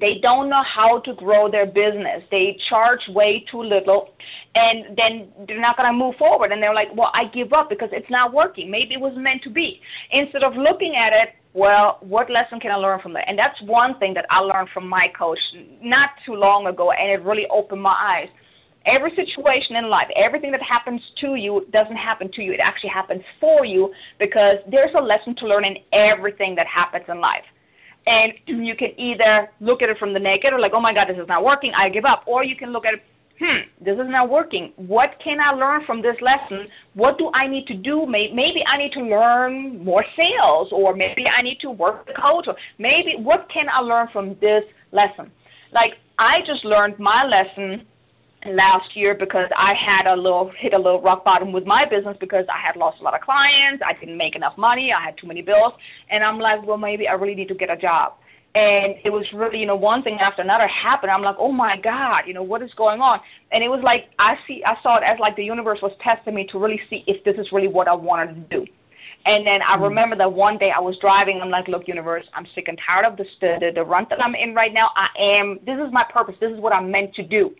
they 0.00 0.18
don't 0.22 0.48
know 0.48 0.62
how 0.62 1.00
to 1.00 1.14
grow 1.14 1.50
their 1.50 1.66
business. 1.66 2.22
They 2.30 2.58
charge 2.68 3.00
way 3.08 3.44
too 3.50 3.62
little, 3.62 4.10
and 4.54 4.96
then 4.96 5.28
they're 5.46 5.60
not 5.60 5.76
going 5.76 5.88
to 5.88 5.96
move 5.96 6.16
forward. 6.16 6.52
And 6.52 6.62
they're 6.62 6.74
like, 6.74 6.88
well, 6.94 7.10
I 7.14 7.26
give 7.26 7.52
up 7.52 7.68
because 7.68 7.90
it's 7.92 8.10
not 8.10 8.32
working. 8.32 8.70
Maybe 8.70 8.94
it 8.94 9.00
was 9.00 9.14
meant 9.16 9.42
to 9.44 9.50
be. 9.50 9.80
Instead 10.10 10.42
of 10.42 10.54
looking 10.56 10.96
at 10.96 11.12
it, 11.12 11.30
well, 11.52 11.98
what 12.00 12.30
lesson 12.30 12.58
can 12.58 12.72
I 12.72 12.76
learn 12.76 13.00
from 13.00 13.12
that? 13.14 13.28
And 13.28 13.38
that's 13.38 13.60
one 13.62 13.98
thing 13.98 14.14
that 14.14 14.26
I 14.30 14.40
learned 14.40 14.68
from 14.74 14.88
my 14.88 15.06
coach 15.16 15.38
not 15.80 16.10
too 16.26 16.34
long 16.34 16.66
ago, 16.66 16.90
and 16.90 17.10
it 17.10 17.24
really 17.24 17.46
opened 17.50 17.82
my 17.82 17.94
eyes. 17.96 18.28
Every 18.86 19.14
situation 19.16 19.76
in 19.76 19.88
life, 19.88 20.08
everything 20.14 20.50
that 20.52 20.62
happens 20.62 21.00
to 21.20 21.36
you 21.36 21.66
doesn't 21.72 21.96
happen 21.96 22.30
to 22.32 22.42
you. 22.42 22.52
It 22.52 22.60
actually 22.62 22.90
happens 22.90 23.22
for 23.40 23.64
you 23.64 23.92
because 24.18 24.56
there's 24.70 24.94
a 24.96 25.00
lesson 25.00 25.34
to 25.36 25.46
learn 25.46 25.64
in 25.64 25.76
everything 25.92 26.54
that 26.56 26.66
happens 26.66 27.04
in 27.08 27.18
life. 27.20 27.44
And 28.06 28.32
you 28.46 28.76
can 28.76 28.98
either 28.98 29.50
look 29.60 29.80
at 29.80 29.88
it 29.88 29.98
from 29.98 30.12
the 30.12 30.20
naked 30.20 30.52
or 30.52 30.60
like, 30.60 30.72
oh 30.74 30.80
my 30.80 30.92
God, 30.92 31.08
this 31.08 31.16
is 31.16 31.28
not 31.28 31.44
working, 31.44 31.72
I 31.74 31.88
give 31.88 32.04
up, 32.04 32.24
or 32.26 32.44
you 32.44 32.56
can 32.56 32.72
look 32.72 32.84
at 32.84 32.94
it, 32.94 33.02
hmm, 33.38 33.84
this 33.84 33.94
is 33.94 34.06
not 34.06 34.28
working. 34.28 34.72
What 34.76 35.14
can 35.22 35.40
I 35.40 35.52
learn 35.52 35.86
from 35.86 36.02
this 36.02 36.16
lesson? 36.20 36.68
What 36.92 37.16
do 37.16 37.30
I 37.32 37.48
need 37.48 37.66
to 37.68 37.74
do? 37.74 38.06
Maybe 38.06 38.62
I 38.66 38.76
need 38.76 38.92
to 38.92 39.00
learn 39.00 39.82
more 39.82 40.04
sales, 40.14 40.68
or 40.72 40.94
maybe 40.94 41.24
I 41.26 41.40
need 41.40 41.58
to 41.60 41.70
work 41.70 42.06
the 42.06 42.12
coach, 42.12 42.48
or 42.48 42.56
maybe 42.78 43.14
what 43.18 43.48
can 43.52 43.66
I 43.72 43.80
learn 43.80 44.08
from 44.12 44.36
this 44.42 44.64
lesson? 44.92 45.30
Like, 45.72 45.94
I 46.18 46.40
just 46.46 46.64
learned 46.64 46.98
my 46.98 47.24
lesson 47.24 47.86
last 48.46 48.94
year 48.94 49.14
because 49.14 49.48
I 49.56 49.74
had 49.74 50.06
a 50.06 50.14
little 50.14 50.50
hit 50.58 50.74
a 50.74 50.78
little 50.78 51.00
rock 51.00 51.24
bottom 51.24 51.52
with 51.52 51.66
my 51.66 51.84
business 51.84 52.16
because 52.20 52.44
I 52.52 52.64
had 52.64 52.76
lost 52.76 53.00
a 53.00 53.04
lot 53.04 53.14
of 53.14 53.20
clients, 53.20 53.82
I 53.86 53.98
didn't 53.98 54.18
make 54.18 54.36
enough 54.36 54.56
money, 54.58 54.92
I 54.92 55.02
had 55.02 55.16
too 55.18 55.26
many 55.26 55.42
bills, 55.42 55.72
and 56.10 56.22
I'm 56.22 56.38
like, 56.38 56.64
well, 56.66 56.76
maybe 56.76 57.08
I 57.08 57.12
really 57.12 57.34
need 57.34 57.48
to 57.48 57.54
get 57.54 57.70
a 57.70 57.76
job. 57.76 58.14
And 58.54 58.94
it 59.04 59.10
was 59.10 59.26
really, 59.34 59.58
you 59.58 59.66
know, 59.66 59.74
one 59.74 60.04
thing 60.04 60.18
after 60.20 60.42
another 60.42 60.68
happened. 60.68 61.10
I'm 61.10 61.22
like, 61.22 61.34
oh 61.40 61.50
my 61.50 61.76
God, 61.76 62.22
you 62.26 62.34
know, 62.34 62.42
what 62.42 62.62
is 62.62 62.70
going 62.76 63.00
on? 63.00 63.18
And 63.50 63.64
it 63.64 63.68
was 63.68 63.80
like 63.82 64.10
I 64.18 64.36
see, 64.46 64.62
I 64.64 64.80
saw 64.82 64.98
it 64.98 65.02
as 65.04 65.18
like 65.18 65.34
the 65.34 65.44
universe 65.44 65.80
was 65.82 65.92
testing 66.02 66.34
me 66.34 66.46
to 66.52 66.58
really 66.58 66.80
see 66.88 67.02
if 67.06 67.24
this 67.24 67.34
is 67.36 67.50
really 67.50 67.68
what 67.68 67.88
I 67.88 67.94
wanted 67.94 68.34
to 68.34 68.56
do. 68.56 68.66
And 69.26 69.46
then 69.46 69.60
I 69.62 69.76
mm. 69.76 69.82
remember 69.82 70.16
that 70.16 70.32
one 70.32 70.58
day 70.58 70.70
I 70.70 70.80
was 70.80 70.96
driving. 71.00 71.40
I'm 71.42 71.50
like, 71.50 71.66
look, 71.66 71.88
universe, 71.88 72.24
I'm 72.34 72.46
sick 72.54 72.68
and 72.68 72.78
tired 72.86 73.06
of 73.06 73.16
this, 73.16 73.26
the, 73.40 73.56
the 73.58 73.70
the 73.74 73.82
run 73.82 74.06
that 74.10 74.22
I'm 74.22 74.34
in 74.34 74.54
right 74.54 74.72
now. 74.72 74.90
I 74.94 75.08
am. 75.18 75.58
This 75.66 75.78
is 75.84 75.92
my 75.92 76.04
purpose. 76.12 76.36
This 76.40 76.52
is 76.52 76.60
what 76.60 76.72
I'm 76.72 76.90
meant 76.90 77.14
to 77.14 77.22
do. 77.22 77.54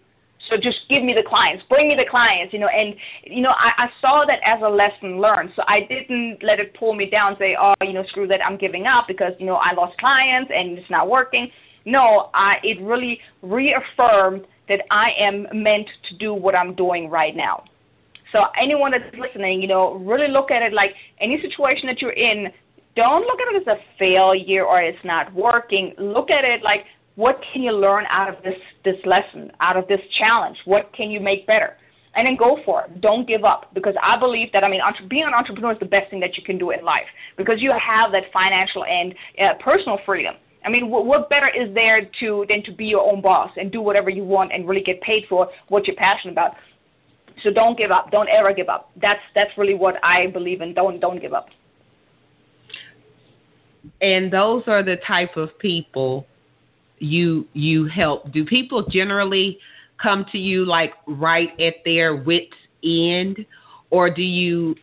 So 0.51 0.57
just 0.57 0.79
give 0.91 1.03
me 1.03 1.15
the 1.15 1.27
clients, 1.27 1.65
bring 1.71 1.89
me 1.89 1.95
the 1.95 2.05
clients, 2.09 2.53
you 2.53 2.59
know, 2.59 2.69
and 2.69 2.95
you 3.25 3.41
know, 3.41 3.53
I, 3.53 3.85
I 3.85 3.89
saw 4.01 4.25
that 4.27 4.41
as 4.45 4.61
a 4.63 4.69
lesson 4.69 5.21
learned. 5.21 5.51
So 5.57 5.63
I 5.67 5.81
didn't 5.89 6.43
let 6.43 6.61
it 6.61 6.75
pull 6.75 6.95
me 6.95 7.09
down, 7.09 7.37
say, 7.39 7.57
oh, 7.59 7.75
you 7.81 7.95
know, 7.95 8.05
screw 8.09 8.27
that, 8.29 8.45
I'm 8.45 8.59
giving 8.59 8.87
up 8.87 9.07
because 9.09 9.33
you 9.39 9.47
know 9.47 9.57
I 9.57 9.73
lost 9.73 9.97
clients 9.99 10.51
and 10.55 10.79
it's 10.79 10.91
not 10.91 11.09
working. 11.09 11.49
No, 11.87 12.31
I 12.35 12.57
it 12.63 12.81
really 12.83 13.21
reaffirmed 13.43 14.47
that 14.69 14.81
I 14.91 15.11
am 15.19 15.47
meant 15.53 15.89
to 16.09 16.17
do 16.17 16.35
what 16.35 16.55
I'm 16.55 16.75
doing 16.75 17.11
right 17.11 17.37
now. 17.37 17.65
So 18.33 18.47
anyone 18.61 18.91
that's 18.91 19.05
listening, 19.17 19.63
you 19.63 19.69
know, 19.69 19.95
really 19.95 20.29
look 20.29 20.51
at 20.51 20.63
it 20.63 20.73
like 20.73 20.95
any 21.21 21.41
situation 21.41 21.87
that 21.87 22.03
you're 22.03 22.13
in. 22.13 22.49
Don't 22.97 23.23
look 23.23 23.39
at 23.41 23.55
it 23.55 23.69
as 23.69 23.77
a 23.77 23.99
failure 23.99 24.65
or 24.65 24.81
it's 24.83 24.99
not 25.05 25.33
working. 25.35 25.95
Look 25.99 26.31
at 26.31 26.45
it 26.45 26.63
like 26.63 26.85
what 27.17 27.41
can 27.53 27.63
you 27.63 27.73
learn 27.73 28.05
out 28.09 28.29
of 28.29 28.43
this 28.43 28.59
this 28.85 28.97
lesson, 29.05 29.53
out 29.61 29.77
of 29.77 29.87
this 29.89 30.01
challenge? 30.19 30.57
What 30.65 30.93
can 30.93 31.11
you 31.11 31.21
make 31.21 31.47
better? 31.47 31.77
And 32.17 32.27
then 32.27 32.37
go 32.37 32.59
for 32.65 32.83
it. 32.83 33.01
Don't 33.01 33.27
give 33.27 33.45
up 33.45 33.75
because 33.75 33.95
I 34.03 34.19
believe 34.19 34.53
that 34.53 34.63
I 34.65 34.69
mean, 34.69 34.81
entre- 34.81 35.07
being 35.07 35.25
an 35.25 35.35
entrepreneur 35.35 35.73
is 35.73 35.79
the 35.79 35.87
best 35.87 36.11
thing 36.11 36.21
that 36.21 36.37
you 36.37 36.45
can 36.45 36.59
do 36.59 36.71
in 36.71 36.85
life 36.85 37.07
because 37.37 37.61
you 37.61 37.73
have 37.73 38.13
that 38.13 38.25
financial 38.33 38.85
and 38.85 39.15
uh, 39.41 39.55
personal 39.63 39.99
freedom. 40.07 40.35
I 40.65 40.71
mean, 40.71 40.89
what, 40.91 41.07
what 41.07 41.29
better 41.29 41.49
is 41.49 41.73
there 41.75 42.09
to 42.21 42.47
than 42.49 42.63
to 42.65 42.73
be 42.73 42.87
your 42.87 43.11
own 43.11 43.21
boss 43.21 43.51
and 43.57 43.71
do 43.71 43.81
whatever 43.81 44.11
you 44.11 44.25
want 44.25 44.53
and 44.53 44.67
really 44.69 44.83
get 44.83 45.01
paid 45.03 45.25
for 45.29 45.49
what 45.69 45.87
you're 45.87 45.97
passionate 45.97 46.33
about? 46.33 46.55
So 47.43 47.51
don't 47.51 47.77
give 47.77 47.91
up. 47.91 48.11
Don't 48.11 48.29
ever 48.29 48.55
give 48.55 48.69
up. 48.69 48.91
That's 49.01 49.21
that's 49.35 49.51
really 49.59 49.75
what 49.75 49.97
I 50.05 50.29
believe 50.29 50.61
in. 50.61 50.73
Don't 50.73 51.01
don't 51.01 51.21
give 51.21 51.33
up. 51.33 51.49
And 54.01 54.33
those 54.33 54.63
are 54.67 54.83
the 54.83 54.97
type 55.07 55.37
of 55.37 55.59
people 55.59 56.27
you 57.05 57.47
you 57.53 57.87
help. 57.87 58.33
Do 58.33 58.45
people 58.45 58.87
generally 58.89 59.59
come 60.03 60.27
to 60.33 60.39
you 60.39 60.65
like 60.65 60.95
right 61.07 61.59
at 61.61 61.75
their 61.85 62.17
wits 62.17 62.55
end? 62.83 63.45
Or 63.91 64.13
do 64.13 64.23
you 64.23 64.75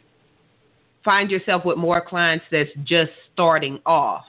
find 1.04 1.30
yourself 1.30 1.66
with 1.66 1.78
more 1.78 2.04
clients 2.06 2.46
that's 2.52 2.70
just 2.84 3.12
starting 3.34 3.80
off 3.86 4.26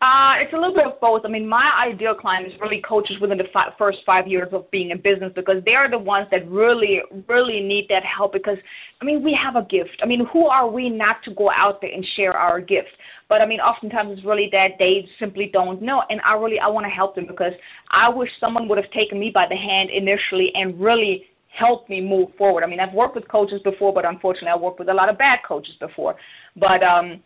uh, 0.00 0.34
it's 0.38 0.52
a 0.52 0.56
little 0.56 0.74
bit 0.74 0.86
of 0.86 1.00
both. 1.00 1.22
I 1.24 1.28
mean, 1.28 1.48
my 1.48 1.72
ideal 1.84 2.14
client 2.14 2.46
is 2.46 2.52
really 2.60 2.80
coaches 2.88 3.16
within 3.20 3.36
the 3.36 3.48
fi- 3.52 3.72
first 3.76 3.98
five 4.06 4.28
years 4.28 4.48
of 4.52 4.70
being 4.70 4.90
in 4.90 5.00
business 5.00 5.32
because 5.34 5.62
they 5.64 5.74
are 5.74 5.90
the 5.90 5.98
ones 5.98 6.28
that 6.30 6.48
really, 6.48 7.00
really 7.26 7.60
need 7.60 7.86
that 7.88 8.04
help. 8.04 8.32
Because, 8.32 8.58
I 9.00 9.04
mean, 9.04 9.24
we 9.24 9.36
have 9.42 9.56
a 9.56 9.66
gift. 9.66 9.98
I 10.00 10.06
mean, 10.06 10.24
who 10.32 10.46
are 10.46 10.70
we 10.70 10.88
not 10.88 11.24
to 11.24 11.34
go 11.34 11.50
out 11.50 11.80
there 11.80 11.90
and 11.90 12.06
share 12.14 12.34
our 12.34 12.60
gift? 12.60 12.90
But 13.28 13.40
I 13.40 13.46
mean, 13.46 13.58
oftentimes 13.58 14.16
it's 14.16 14.24
really 14.24 14.48
that 14.52 14.72
they 14.78 15.08
simply 15.18 15.50
don't 15.52 15.82
know, 15.82 16.02
and 16.10 16.20
I 16.24 16.34
really 16.34 16.60
I 16.60 16.68
want 16.68 16.86
to 16.86 16.90
help 16.90 17.14
them 17.14 17.26
because 17.26 17.52
I 17.90 18.08
wish 18.08 18.30
someone 18.38 18.68
would 18.68 18.78
have 18.78 18.90
taken 18.92 19.18
me 19.18 19.30
by 19.34 19.46
the 19.48 19.56
hand 19.56 19.90
initially 19.90 20.52
and 20.54 20.80
really 20.80 21.24
helped 21.48 21.90
me 21.90 22.00
move 22.00 22.28
forward. 22.38 22.62
I 22.62 22.66
mean, 22.68 22.80
I've 22.80 22.94
worked 22.94 23.16
with 23.16 23.28
coaches 23.28 23.60
before, 23.64 23.92
but 23.92 24.06
unfortunately, 24.06 24.50
I 24.50 24.56
worked 24.56 24.78
with 24.78 24.88
a 24.88 24.94
lot 24.94 25.08
of 25.08 25.18
bad 25.18 25.40
coaches 25.46 25.74
before. 25.80 26.14
But 26.56 26.82
um, 26.82 27.20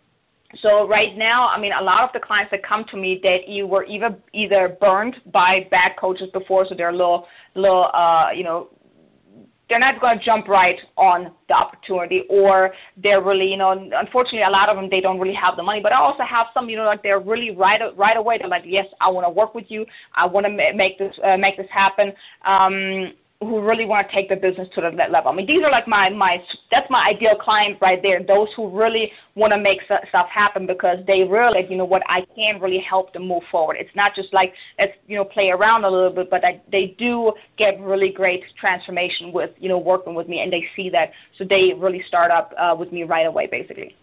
So 0.60 0.86
right 0.86 1.16
now, 1.16 1.48
I 1.48 1.58
mean, 1.58 1.72
a 1.72 1.82
lot 1.82 2.04
of 2.04 2.10
the 2.12 2.20
clients 2.20 2.50
that 2.50 2.62
come 2.62 2.84
to 2.90 2.96
me 2.96 3.20
that 3.22 3.48
you 3.48 3.66
were 3.66 3.84
either 3.84 4.16
either 4.34 4.76
burned 4.80 5.16
by 5.32 5.66
bad 5.70 5.92
coaches 5.98 6.28
before, 6.32 6.66
so 6.68 6.74
they're 6.74 6.90
a 6.90 6.96
little, 6.96 7.26
little, 7.54 7.90
uh, 7.94 8.28
you 8.34 8.44
know, 8.44 8.68
they're 9.68 9.78
not 9.78 9.98
going 10.02 10.18
to 10.18 10.24
jump 10.24 10.48
right 10.48 10.78
on 10.98 11.32
the 11.48 11.54
opportunity, 11.54 12.24
or 12.28 12.74
they're 13.02 13.22
really, 13.22 13.46
you 13.46 13.56
know, 13.56 13.70
unfortunately, 13.94 14.42
a 14.42 14.50
lot 14.50 14.68
of 14.68 14.76
them 14.76 14.90
they 14.90 15.00
don't 15.00 15.18
really 15.18 15.34
have 15.34 15.56
the 15.56 15.62
money. 15.62 15.80
But 15.80 15.92
I 15.92 15.96
also 15.96 16.24
have 16.24 16.48
some, 16.52 16.68
you 16.68 16.76
know, 16.76 16.84
like 16.84 17.02
they're 17.02 17.20
really 17.20 17.56
right 17.56 17.80
right 17.96 18.16
away. 18.18 18.36
They're 18.38 18.48
like, 18.48 18.64
yes, 18.66 18.84
I 19.00 19.08
want 19.08 19.24
to 19.26 19.30
work 19.30 19.54
with 19.54 19.64
you. 19.68 19.86
I 20.14 20.26
want 20.26 20.44
to 20.44 20.52
make 20.74 20.98
this 20.98 21.14
uh, 21.24 21.38
make 21.38 21.56
this 21.56 21.68
happen. 21.70 22.12
Um, 22.44 23.14
who 23.46 23.60
really 23.60 23.84
want 23.84 24.08
to 24.08 24.14
take 24.14 24.28
their 24.28 24.38
business 24.38 24.68
to 24.74 24.80
the 24.80 24.90
level. 24.90 25.30
I 25.30 25.34
mean, 25.34 25.46
these 25.46 25.62
are 25.62 25.70
like 25.70 25.86
my 25.88 26.08
my 26.08 26.38
that's 26.70 26.88
my 26.90 27.08
ideal 27.08 27.36
client 27.40 27.78
right 27.80 28.00
there. 28.02 28.22
Those 28.22 28.48
who 28.56 28.70
really 28.70 29.12
want 29.34 29.52
to 29.52 29.58
make 29.58 29.80
stuff 29.84 30.28
happen 30.28 30.66
because 30.66 30.98
they 31.06 31.24
realize, 31.24 31.66
you 31.68 31.76
know, 31.76 31.84
what 31.84 32.02
I 32.08 32.26
can 32.34 32.60
really 32.60 32.84
help 32.88 33.12
them 33.12 33.26
move 33.28 33.42
forward. 33.50 33.76
It's 33.78 33.94
not 33.94 34.14
just 34.14 34.32
like 34.32 34.52
let's 34.78 34.92
you 35.06 35.16
know 35.16 35.24
play 35.24 35.50
around 35.50 35.84
a 35.84 35.90
little 35.90 36.10
bit, 36.10 36.30
but 36.30 36.44
I, 36.44 36.60
they 36.70 36.94
do 36.98 37.32
get 37.58 37.80
really 37.80 38.10
great 38.10 38.42
transformation 38.60 39.32
with 39.32 39.50
you 39.58 39.68
know 39.68 39.78
working 39.78 40.14
with 40.14 40.28
me, 40.28 40.40
and 40.40 40.52
they 40.52 40.64
see 40.76 40.90
that, 40.90 41.10
so 41.38 41.44
they 41.48 41.72
really 41.76 42.02
start 42.08 42.30
up 42.30 42.52
uh, 42.58 42.74
with 42.78 42.92
me 42.92 43.04
right 43.04 43.26
away, 43.26 43.48
basically. 43.50 43.96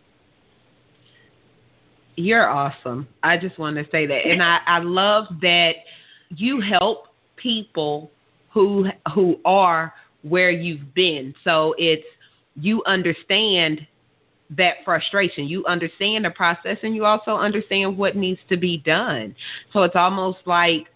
You're 2.15 2.49
awesome. 2.49 3.07
I 3.23 3.37
just 3.37 3.57
want 3.57 3.77
to 3.77 3.85
say 3.91 4.05
that, 4.05 4.25
and 4.25 4.43
I 4.43 4.59
I 4.67 4.79
love 4.79 5.25
that 5.41 5.71
you 6.35 6.61
help 6.61 7.07
people 7.37 8.11
who 8.51 8.87
who 9.13 9.39
are 9.45 9.93
where 10.23 10.51
you've 10.51 10.93
been. 10.93 11.33
So 11.43 11.75
it's 11.77 12.05
you 12.55 12.83
understand 12.85 13.85
that 14.57 14.75
frustration. 14.83 15.47
You 15.47 15.65
understand 15.65 16.25
the 16.25 16.31
process 16.31 16.77
and 16.81 16.95
you 16.95 17.05
also 17.05 17.35
understand 17.35 17.97
what 17.97 18.15
needs 18.15 18.39
to 18.49 18.57
be 18.57 18.77
done. 18.77 19.35
So 19.73 19.83
it's 19.83 19.95
almost 19.95 20.39
like 20.45 20.87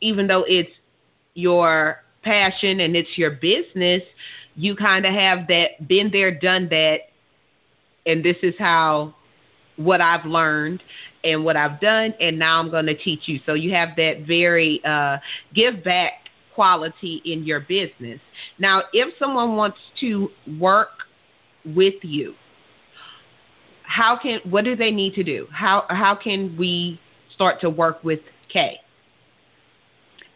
even 0.00 0.26
though 0.26 0.44
it's 0.46 0.70
your 1.34 2.02
passion 2.22 2.80
and 2.80 2.96
it's 2.96 3.16
your 3.16 3.32
business, 3.32 4.02
you 4.56 4.76
kind 4.76 5.04
of 5.06 5.14
have 5.14 5.46
that 5.48 5.86
been 5.88 6.10
there, 6.10 6.30
done 6.30 6.68
that, 6.70 6.96
and 8.06 8.24
this 8.24 8.36
is 8.42 8.54
how 8.58 9.14
what 9.76 10.00
I've 10.00 10.26
learned 10.26 10.82
and 11.24 11.44
what 11.44 11.56
I've 11.56 11.80
done, 11.80 12.14
and 12.20 12.38
now 12.38 12.58
I'm 12.58 12.70
going 12.70 12.86
to 12.86 12.96
teach 12.96 13.20
you. 13.26 13.38
So 13.46 13.54
you 13.54 13.72
have 13.72 13.90
that 13.96 14.24
very 14.26 14.80
uh, 14.84 15.18
give 15.54 15.84
back 15.84 16.12
quality 16.54 17.22
in 17.24 17.44
your 17.44 17.60
business. 17.60 18.20
Now, 18.58 18.82
if 18.92 19.14
someone 19.18 19.56
wants 19.56 19.78
to 20.00 20.28
work 20.58 20.90
with 21.64 21.94
you, 22.02 22.34
how 23.82 24.18
can 24.20 24.40
what 24.48 24.64
do 24.64 24.74
they 24.74 24.90
need 24.90 25.14
to 25.14 25.22
do? 25.22 25.46
How 25.50 25.84
how 25.88 26.14
can 26.14 26.56
we 26.58 27.00
start 27.34 27.60
to 27.60 27.70
work 27.70 28.02
with 28.02 28.20
Kay? 28.52 28.78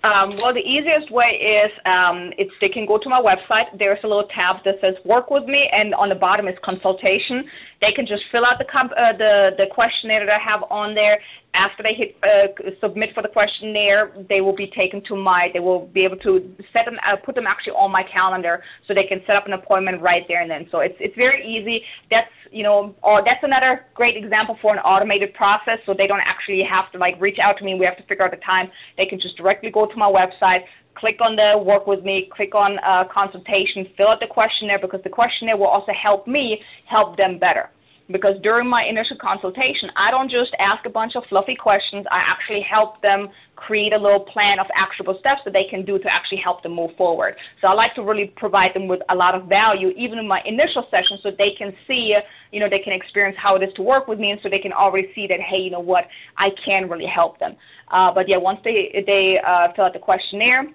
Um, 0.04 0.36
well, 0.36 0.54
the 0.54 0.60
easiest 0.60 1.10
way 1.10 1.64
is 1.64 1.72
um, 1.84 2.30
it's 2.38 2.52
they 2.60 2.68
can 2.68 2.86
go 2.86 2.96
to 2.98 3.08
my 3.08 3.20
website. 3.20 3.64
There's 3.76 3.98
a 4.04 4.06
little 4.06 4.28
tab 4.32 4.56
that 4.64 4.76
says 4.80 4.94
"Work 5.04 5.30
with 5.30 5.44
Me," 5.46 5.68
and 5.72 5.94
on 5.94 6.10
the 6.10 6.14
bottom 6.14 6.46
is 6.46 6.54
consultation. 6.62 7.44
They 7.80 7.92
can 7.92 8.06
just 8.06 8.22
fill 8.30 8.44
out 8.44 8.58
the 8.58 8.66
comp- 8.70 8.92
uh, 8.92 9.16
the 9.16 9.50
the 9.58 9.66
questionnaire 9.72 10.24
that 10.24 10.32
I 10.32 10.38
have 10.38 10.62
on 10.70 10.94
there, 10.94 11.18
after 11.54 11.82
they 11.82 11.94
hit 11.94 12.16
uh, 12.22 12.70
submit 12.80 13.14
for 13.14 13.22
the 13.22 13.28
questionnaire, 13.28 14.12
they 14.28 14.40
will 14.40 14.54
be 14.54 14.66
taken 14.68 15.02
to 15.04 15.16
my. 15.16 15.48
They 15.52 15.60
will 15.60 15.86
be 15.86 16.04
able 16.04 16.18
to 16.18 16.54
set 16.72 16.84
them, 16.84 16.98
uh, 17.06 17.16
put 17.16 17.34
them 17.34 17.46
actually 17.46 17.72
on 17.72 17.90
my 17.90 18.02
calendar, 18.02 18.62
so 18.86 18.94
they 18.94 19.04
can 19.04 19.22
set 19.26 19.36
up 19.36 19.46
an 19.46 19.54
appointment 19.54 20.02
right 20.02 20.24
there 20.28 20.42
and 20.42 20.50
then. 20.50 20.66
So 20.70 20.80
it's 20.80 20.96
it's 21.00 21.16
very 21.16 21.46
easy. 21.46 21.82
That's 22.10 22.30
you 22.50 22.62
know, 22.62 22.94
or 23.02 23.22
that's 23.24 23.42
another 23.42 23.86
great 23.94 24.16
example 24.16 24.58
for 24.60 24.72
an 24.72 24.80
automated 24.80 25.34
process. 25.34 25.78
So 25.86 25.94
they 25.96 26.06
don't 26.06 26.20
actually 26.20 26.62
have 26.62 26.92
to 26.92 26.98
like 26.98 27.20
reach 27.20 27.38
out 27.38 27.56
to 27.58 27.64
me. 27.64 27.74
We 27.74 27.86
have 27.86 27.96
to 27.96 28.04
figure 28.04 28.24
out 28.24 28.30
the 28.30 28.38
time. 28.38 28.70
They 28.96 29.06
can 29.06 29.18
just 29.18 29.36
directly 29.36 29.70
go 29.70 29.86
to 29.86 29.96
my 29.96 30.10
website, 30.10 30.60
click 30.94 31.20
on 31.20 31.36
the 31.36 31.62
work 31.64 31.86
with 31.86 32.04
me, 32.04 32.28
click 32.34 32.54
on 32.54 32.78
uh, 32.80 33.04
consultation, 33.12 33.86
fill 33.96 34.08
out 34.08 34.20
the 34.20 34.26
questionnaire 34.26 34.78
because 34.78 35.00
the 35.04 35.10
questionnaire 35.10 35.56
will 35.56 35.66
also 35.66 35.92
help 35.92 36.26
me 36.26 36.60
help 36.86 37.16
them 37.16 37.38
better 37.38 37.70
because 38.10 38.36
during 38.42 38.68
my 38.68 38.84
initial 38.84 39.16
consultation, 39.16 39.90
I 39.96 40.10
don't 40.10 40.30
just 40.30 40.52
ask 40.60 40.86
a 40.86 40.90
bunch 40.90 41.16
of 41.16 41.24
fluffy 41.28 41.56
questions. 41.56 42.06
I 42.10 42.18
actually 42.18 42.60
help 42.60 43.02
them 43.02 43.28
create 43.56 43.92
a 43.92 43.98
little 43.98 44.20
plan 44.20 44.60
of 44.60 44.66
actionable 44.74 45.16
steps 45.18 45.40
that 45.44 45.52
they 45.52 45.64
can 45.64 45.84
do 45.84 45.98
to 45.98 46.12
actually 46.12 46.38
help 46.38 46.62
them 46.62 46.72
move 46.72 46.90
forward. 46.96 47.34
So 47.60 47.66
I 47.66 47.72
like 47.72 47.94
to 47.96 48.02
really 48.02 48.32
provide 48.36 48.74
them 48.74 48.86
with 48.86 49.00
a 49.08 49.14
lot 49.14 49.34
of 49.34 49.48
value, 49.48 49.88
even 49.96 50.18
in 50.18 50.28
my 50.28 50.40
initial 50.44 50.86
session, 50.90 51.18
so 51.22 51.30
they 51.36 51.52
can 51.58 51.72
see, 51.86 52.16
you 52.52 52.60
know, 52.60 52.68
they 52.68 52.78
can 52.78 52.92
experience 52.92 53.36
how 53.40 53.56
it 53.56 53.62
is 53.62 53.74
to 53.74 53.82
work 53.82 54.06
with 54.06 54.20
me, 54.20 54.30
and 54.30 54.40
so 54.42 54.48
they 54.48 54.60
can 54.60 54.72
already 54.72 55.08
see 55.14 55.26
that, 55.26 55.40
hey, 55.40 55.58
you 55.58 55.70
know 55.70 55.80
what, 55.80 56.04
I 56.36 56.50
can 56.64 56.88
really 56.88 57.06
help 57.06 57.40
them. 57.40 57.56
Uh, 57.90 58.12
but 58.12 58.28
yeah, 58.28 58.36
once 58.36 58.60
they 58.62 59.04
they 59.06 59.40
uh, 59.46 59.68
fill 59.74 59.86
out 59.86 59.92
the 59.92 59.98
questionnaire. 59.98 60.66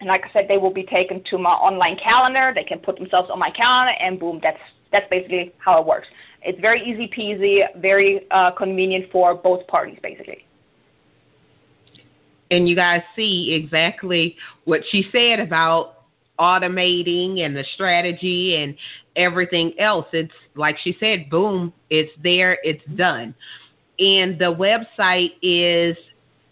And 0.00 0.08
like 0.08 0.22
I 0.24 0.32
said, 0.32 0.46
they 0.48 0.58
will 0.58 0.72
be 0.72 0.82
taken 0.82 1.22
to 1.30 1.38
my 1.38 1.50
online 1.52 1.96
calendar. 1.96 2.52
They 2.54 2.64
can 2.64 2.80
put 2.80 2.98
themselves 2.98 3.30
on 3.32 3.38
my 3.38 3.50
calendar, 3.50 3.92
and 4.00 4.18
boom, 4.18 4.40
that's 4.42 4.58
that's 4.94 5.10
basically 5.10 5.52
how 5.58 5.80
it 5.80 5.86
works. 5.86 6.06
It's 6.42 6.60
very 6.60 6.80
easy 6.82 7.08
peasy, 7.08 7.64
very 7.80 8.26
uh, 8.30 8.52
convenient 8.52 9.10
for 9.10 9.34
both 9.34 9.66
parties, 9.66 9.98
basically. 10.02 10.46
And 12.50 12.68
you 12.68 12.76
guys 12.76 13.02
see 13.16 13.60
exactly 13.60 14.36
what 14.64 14.82
she 14.90 15.06
said 15.10 15.40
about 15.40 16.04
automating 16.38 17.40
and 17.40 17.56
the 17.56 17.64
strategy 17.74 18.56
and 18.56 18.76
everything 19.16 19.72
else. 19.80 20.06
It's 20.12 20.32
like 20.54 20.76
she 20.84 20.96
said, 21.00 21.28
boom, 21.28 21.72
it's 21.90 22.12
there, 22.22 22.58
it's 22.62 22.84
done. 22.94 23.34
And 23.98 24.38
the 24.38 24.54
website 24.54 25.30
is 25.42 25.96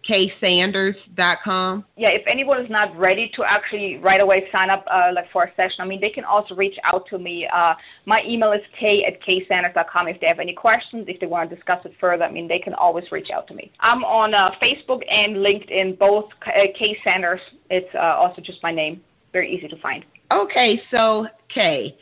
kaysanders.com? 0.09 1.85
Yeah, 1.97 2.09
if 2.09 2.23
anyone 2.27 2.61
is 2.61 2.71
not 2.71 2.97
ready 2.97 3.31
to 3.37 3.45
actually 3.45 3.99
right 3.99 4.21
away 4.21 4.45
sign 4.51 4.71
up 4.71 4.85
uh, 4.91 5.11
like 5.15 5.31
for 5.33 5.45
a 5.45 5.55
session, 5.55 5.81
I 5.81 5.85
mean, 5.87 6.01
they 6.01 6.11
can 6.11 6.25
also 6.25 6.55
reach 6.55 6.77
out 6.85 7.07
to 7.11 7.19
me. 7.19 7.49
Uh, 7.55 7.75
my 8.07 8.23
email 8.27 8.53
is 8.53 8.61
k 8.79 9.05
at 9.05 9.23
kaysanders.com 9.23 10.09
if 10.09 10.21
they 10.21 10.27
have 10.27 10.41
any 10.41 10.55
questions, 10.55 11.07
if 11.09 11.21
they 11.21 11.27
want 11.27 11.49
to 11.49 11.57
discuss 11.57 11.85
it 11.85 11.93
further. 12.01 12.25
I 12.25 12.33
mean, 12.33 12.49
they 12.49 12.59
can 12.59 12.75
always 12.75 13.05
reach 13.13 13.31
out 13.31 13.47
to 13.49 13.55
me. 13.55 13.71
I'm 13.81 14.05
on 14.05 14.35
uh, 14.35 14.51
Facebook 14.63 15.01
and 15.11 15.37
LinkedIn, 15.37 15.99
both 15.99 16.27
Kay 16.45 16.75
uh, 16.99 17.05
Sanders. 17.05 17.41
It's 17.71 17.93
uh, 17.95 18.17
also 18.17 18.43
just 18.43 18.63
my 18.63 18.73
name. 18.73 19.01
Very 19.33 19.55
easy 19.55 19.69
to 19.69 19.81
find. 19.81 20.05
Okay, 20.31 20.81
so 20.91 21.27
Kay, 21.55 21.97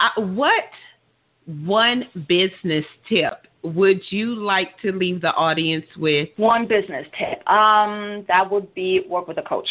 uh, 0.00 0.20
what 0.20 0.64
one 1.64 2.04
business 2.28 2.84
tip 3.08 3.46
would 3.62 4.00
you 4.10 4.34
like 4.34 4.78
to 4.82 4.92
leave 4.92 5.20
the 5.20 5.32
audience 5.34 5.84
with? 5.96 6.28
One 6.36 6.66
business 6.66 7.06
tip. 7.18 7.46
Um, 7.48 8.24
that 8.28 8.50
would 8.50 8.72
be 8.74 9.02
work 9.08 9.28
with 9.28 9.38
a 9.38 9.42
coach. 9.42 9.68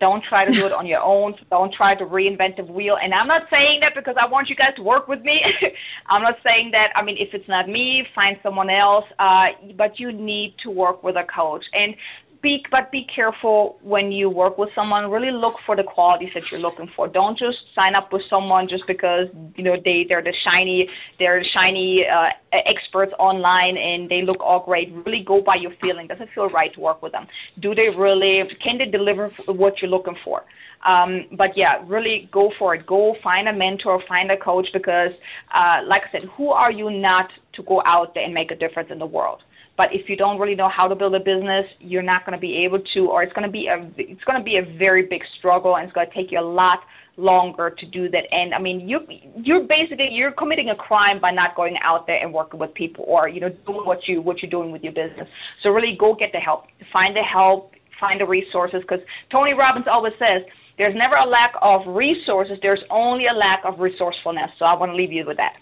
Don't 0.00 0.22
try 0.22 0.44
to 0.44 0.52
do 0.52 0.66
it 0.66 0.72
on 0.72 0.86
your 0.86 1.00
own. 1.00 1.34
Don't 1.48 1.72
try 1.72 1.94
to 1.94 2.04
reinvent 2.04 2.56
the 2.56 2.64
wheel. 2.64 2.98
And 3.02 3.14
I'm 3.14 3.26
not 3.26 3.44
saying 3.50 3.80
that 3.80 3.94
because 3.94 4.16
I 4.20 4.26
want 4.26 4.50
you 4.50 4.56
guys 4.56 4.74
to 4.76 4.82
work 4.82 5.08
with 5.08 5.22
me. 5.22 5.40
I'm 6.08 6.20
not 6.22 6.34
saying 6.44 6.72
that. 6.72 6.88
I 6.94 7.02
mean, 7.02 7.16
if 7.18 7.32
it's 7.32 7.48
not 7.48 7.70
me, 7.70 8.06
find 8.14 8.36
someone 8.42 8.68
else. 8.68 9.06
Uh, 9.18 9.46
but 9.78 9.98
you 9.98 10.12
need 10.12 10.54
to 10.62 10.70
work 10.70 11.02
with 11.02 11.16
a 11.16 11.24
coach. 11.34 11.64
And 11.72 11.94
be 12.42 12.64
but 12.70 12.90
be 12.90 13.06
careful 13.14 13.78
when 13.82 14.12
you 14.12 14.30
work 14.30 14.58
with 14.58 14.70
someone. 14.74 15.10
Really 15.10 15.30
look 15.30 15.54
for 15.66 15.76
the 15.76 15.82
qualities 15.82 16.30
that 16.34 16.44
you're 16.50 16.60
looking 16.60 16.88
for. 16.94 17.08
Don't 17.08 17.38
just 17.38 17.58
sign 17.74 17.94
up 17.94 18.12
with 18.12 18.22
someone 18.28 18.68
just 18.68 18.84
because 18.86 19.26
you 19.56 19.64
know 19.64 19.76
they 19.84 20.06
they're 20.08 20.22
the 20.22 20.34
shiny 20.44 20.88
they're 21.18 21.40
the 21.40 21.48
shiny 21.52 22.06
uh, 22.06 22.28
experts 22.52 23.12
online 23.18 23.76
and 23.76 24.08
they 24.08 24.22
look 24.22 24.40
all 24.40 24.64
great. 24.64 24.92
Really 25.06 25.24
go 25.24 25.40
by 25.40 25.56
your 25.56 25.72
feeling. 25.80 26.06
Does 26.06 26.18
it 26.20 26.28
feel 26.34 26.48
right 26.48 26.72
to 26.74 26.80
work 26.80 27.02
with 27.02 27.12
them? 27.12 27.26
Do 27.60 27.74
they 27.74 27.88
really 27.88 28.42
can 28.62 28.78
they 28.78 28.86
deliver 28.86 29.30
what 29.46 29.80
you're 29.80 29.90
looking 29.90 30.16
for 30.24 30.42
um, 30.86 31.26
but 31.36 31.56
yeah, 31.56 31.82
really 31.86 32.28
go 32.32 32.52
for 32.58 32.74
it. 32.74 32.86
Go 32.86 33.16
find 33.22 33.48
a 33.48 33.52
mentor, 33.52 34.02
find 34.08 34.30
a 34.30 34.36
coach 34.36 34.68
because, 34.72 35.12
uh, 35.54 35.80
like 35.86 36.02
I 36.08 36.12
said, 36.12 36.22
who 36.36 36.50
are 36.50 36.70
you 36.70 36.90
not 36.90 37.28
to 37.54 37.62
go 37.64 37.82
out 37.84 38.14
there 38.14 38.24
and 38.24 38.32
make 38.32 38.50
a 38.50 38.56
difference 38.56 38.90
in 38.90 38.98
the 38.98 39.06
world? 39.06 39.40
But 39.76 39.92
if 39.92 40.08
you 40.08 40.16
don't 40.16 40.40
really 40.40 40.56
know 40.56 40.68
how 40.68 40.88
to 40.88 40.96
build 40.96 41.14
a 41.14 41.20
business, 41.20 41.64
you're 41.78 42.02
not 42.02 42.26
going 42.26 42.36
to 42.36 42.40
be 42.40 42.56
able 42.64 42.80
to, 42.94 43.06
or 43.06 43.22
it's 43.22 43.32
going 43.32 43.46
to 43.46 43.50
be 43.50 43.68
a 43.68 43.88
it's 43.96 44.24
going 44.24 44.38
to 44.38 44.44
be 44.44 44.56
a 44.56 44.76
very 44.76 45.06
big 45.06 45.22
struggle, 45.38 45.76
and 45.76 45.84
it's 45.84 45.92
going 45.92 46.08
to 46.08 46.14
take 46.14 46.32
you 46.32 46.40
a 46.40 46.42
lot 46.42 46.80
longer 47.16 47.70
to 47.70 47.86
do 47.86 48.08
that. 48.10 48.24
And 48.32 48.54
I 48.54 48.58
mean, 48.58 48.88
you 48.88 49.00
you're 49.36 49.64
basically 49.68 50.08
you're 50.10 50.32
committing 50.32 50.70
a 50.70 50.74
crime 50.74 51.20
by 51.20 51.30
not 51.30 51.54
going 51.54 51.76
out 51.82 52.08
there 52.08 52.20
and 52.20 52.34
working 52.34 52.58
with 52.58 52.74
people, 52.74 53.04
or 53.06 53.28
you 53.28 53.40
know, 53.40 53.50
doing 53.66 53.86
what 53.86 54.08
you 54.08 54.20
what 54.20 54.42
you're 54.42 54.50
doing 54.50 54.72
with 54.72 54.82
your 54.82 54.92
business. 54.92 55.28
So 55.62 55.70
really, 55.70 55.96
go 55.96 56.12
get 56.12 56.32
the 56.32 56.38
help. 56.38 56.64
Find 56.92 57.14
the 57.14 57.22
help. 57.22 57.72
Find 58.00 58.20
the 58.20 58.26
resources, 58.26 58.80
because 58.82 59.00
Tony 59.30 59.54
Robbins 59.54 59.86
always 59.88 60.12
says. 60.18 60.42
There's 60.78 60.94
never 60.94 61.16
a 61.16 61.26
lack 61.26 61.54
of 61.60 61.82
resources. 61.86 62.56
There's 62.62 62.82
only 62.90 63.26
a 63.26 63.32
lack 63.32 63.64
of 63.64 63.80
resourcefulness. 63.80 64.50
So 64.58 64.64
I 64.64 64.74
want 64.74 64.92
to 64.92 64.96
leave 64.96 65.12
you 65.12 65.26
with 65.26 65.36
that. 65.36 65.56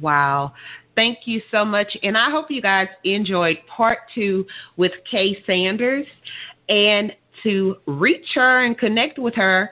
Wow. 0.00 0.52
Thank 0.94 1.18
you 1.24 1.42
so 1.50 1.64
much. 1.64 1.96
And 2.02 2.16
I 2.16 2.30
hope 2.30 2.46
you 2.50 2.62
guys 2.62 2.86
enjoyed 3.04 3.58
part 3.66 3.98
two 4.14 4.46
with 4.76 4.92
Kay 5.10 5.42
Sanders. 5.46 6.06
And 6.68 7.12
to 7.42 7.76
reach 7.86 8.26
her 8.34 8.64
and 8.64 8.78
connect 8.78 9.18
with 9.18 9.34
her, 9.34 9.70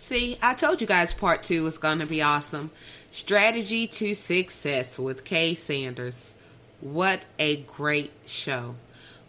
See, 0.05 0.37
I 0.41 0.53
told 0.53 0.81
you 0.81 0.85
guys 0.85 1.13
part 1.13 1.43
two 1.43 1.63
was 1.63 1.77
going 1.77 1.99
to 1.99 2.05
be 2.05 2.21
awesome. 2.21 2.71
Strategy 3.11 3.87
to 3.87 4.15
Success 4.15 4.99
with 4.99 5.23
Kay 5.23 5.55
Sanders. 5.55 6.33
What 6.81 7.21
a 7.39 7.61
great 7.61 8.11
show. 8.25 8.75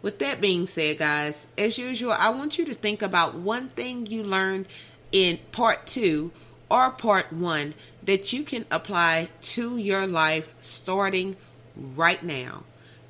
With 0.01 0.19
that 0.19 0.41
being 0.41 0.67
said, 0.67 0.97
guys, 0.97 1.47
as 1.57 1.77
usual, 1.77 2.11
I 2.11 2.31
want 2.31 2.57
you 2.57 2.65
to 2.65 2.73
think 2.73 3.01
about 3.01 3.35
one 3.35 3.69
thing 3.69 4.05
you 4.07 4.21
learned 4.21 4.67
in 5.13 5.39
part 5.53 5.87
two 5.87 6.31
or 6.69 6.91
part 6.91 7.31
one 7.31 7.73
that 8.03 8.33
you 8.33 8.43
can 8.43 8.65
apply 8.69 9.29
to 9.53 9.77
your 9.77 10.05
life 10.05 10.53
starting 10.59 11.37
right 11.77 12.21
now. 12.21 12.63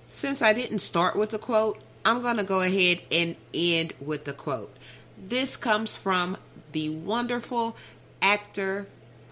Since 0.07 0.43
I 0.43 0.53
didn't 0.53 0.79
start 0.79 1.15
with 1.15 1.33
a 1.33 1.39
quote, 1.39 1.81
I'm 2.05 2.21
going 2.21 2.37
to 2.37 2.43
go 2.43 2.61
ahead 2.61 3.01
and 3.11 3.35
end 3.55 3.93
with 3.99 4.25
the 4.25 4.33
quote. 4.33 4.77
This 5.17 5.57
comes 5.57 5.95
from 5.95 6.37
the 6.75 6.89
wonderful 6.89 7.73
actor 8.21 8.85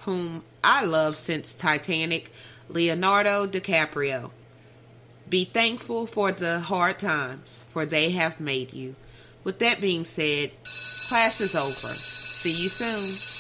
whom 0.06 0.42
I 0.64 0.86
love 0.86 1.18
since 1.18 1.52
Titanic, 1.52 2.32
Leonardo 2.70 3.46
DiCaprio. 3.46 4.32
Be 5.28 5.44
thankful 5.44 6.08
for 6.08 6.32
the 6.32 6.62
hard 6.62 7.00
times, 7.00 7.66
for 7.70 7.86
they 7.86 8.12
have 8.12 8.40
made 8.40 8.74
you. 8.74 8.96
With 9.44 9.60
that 9.60 9.82
being 9.82 10.06
said, 10.06 10.52
class 11.10 11.42
is 11.42 11.54
over. 11.54 11.94
See 11.94 12.52
you 12.52 12.70
soon. 12.70 13.33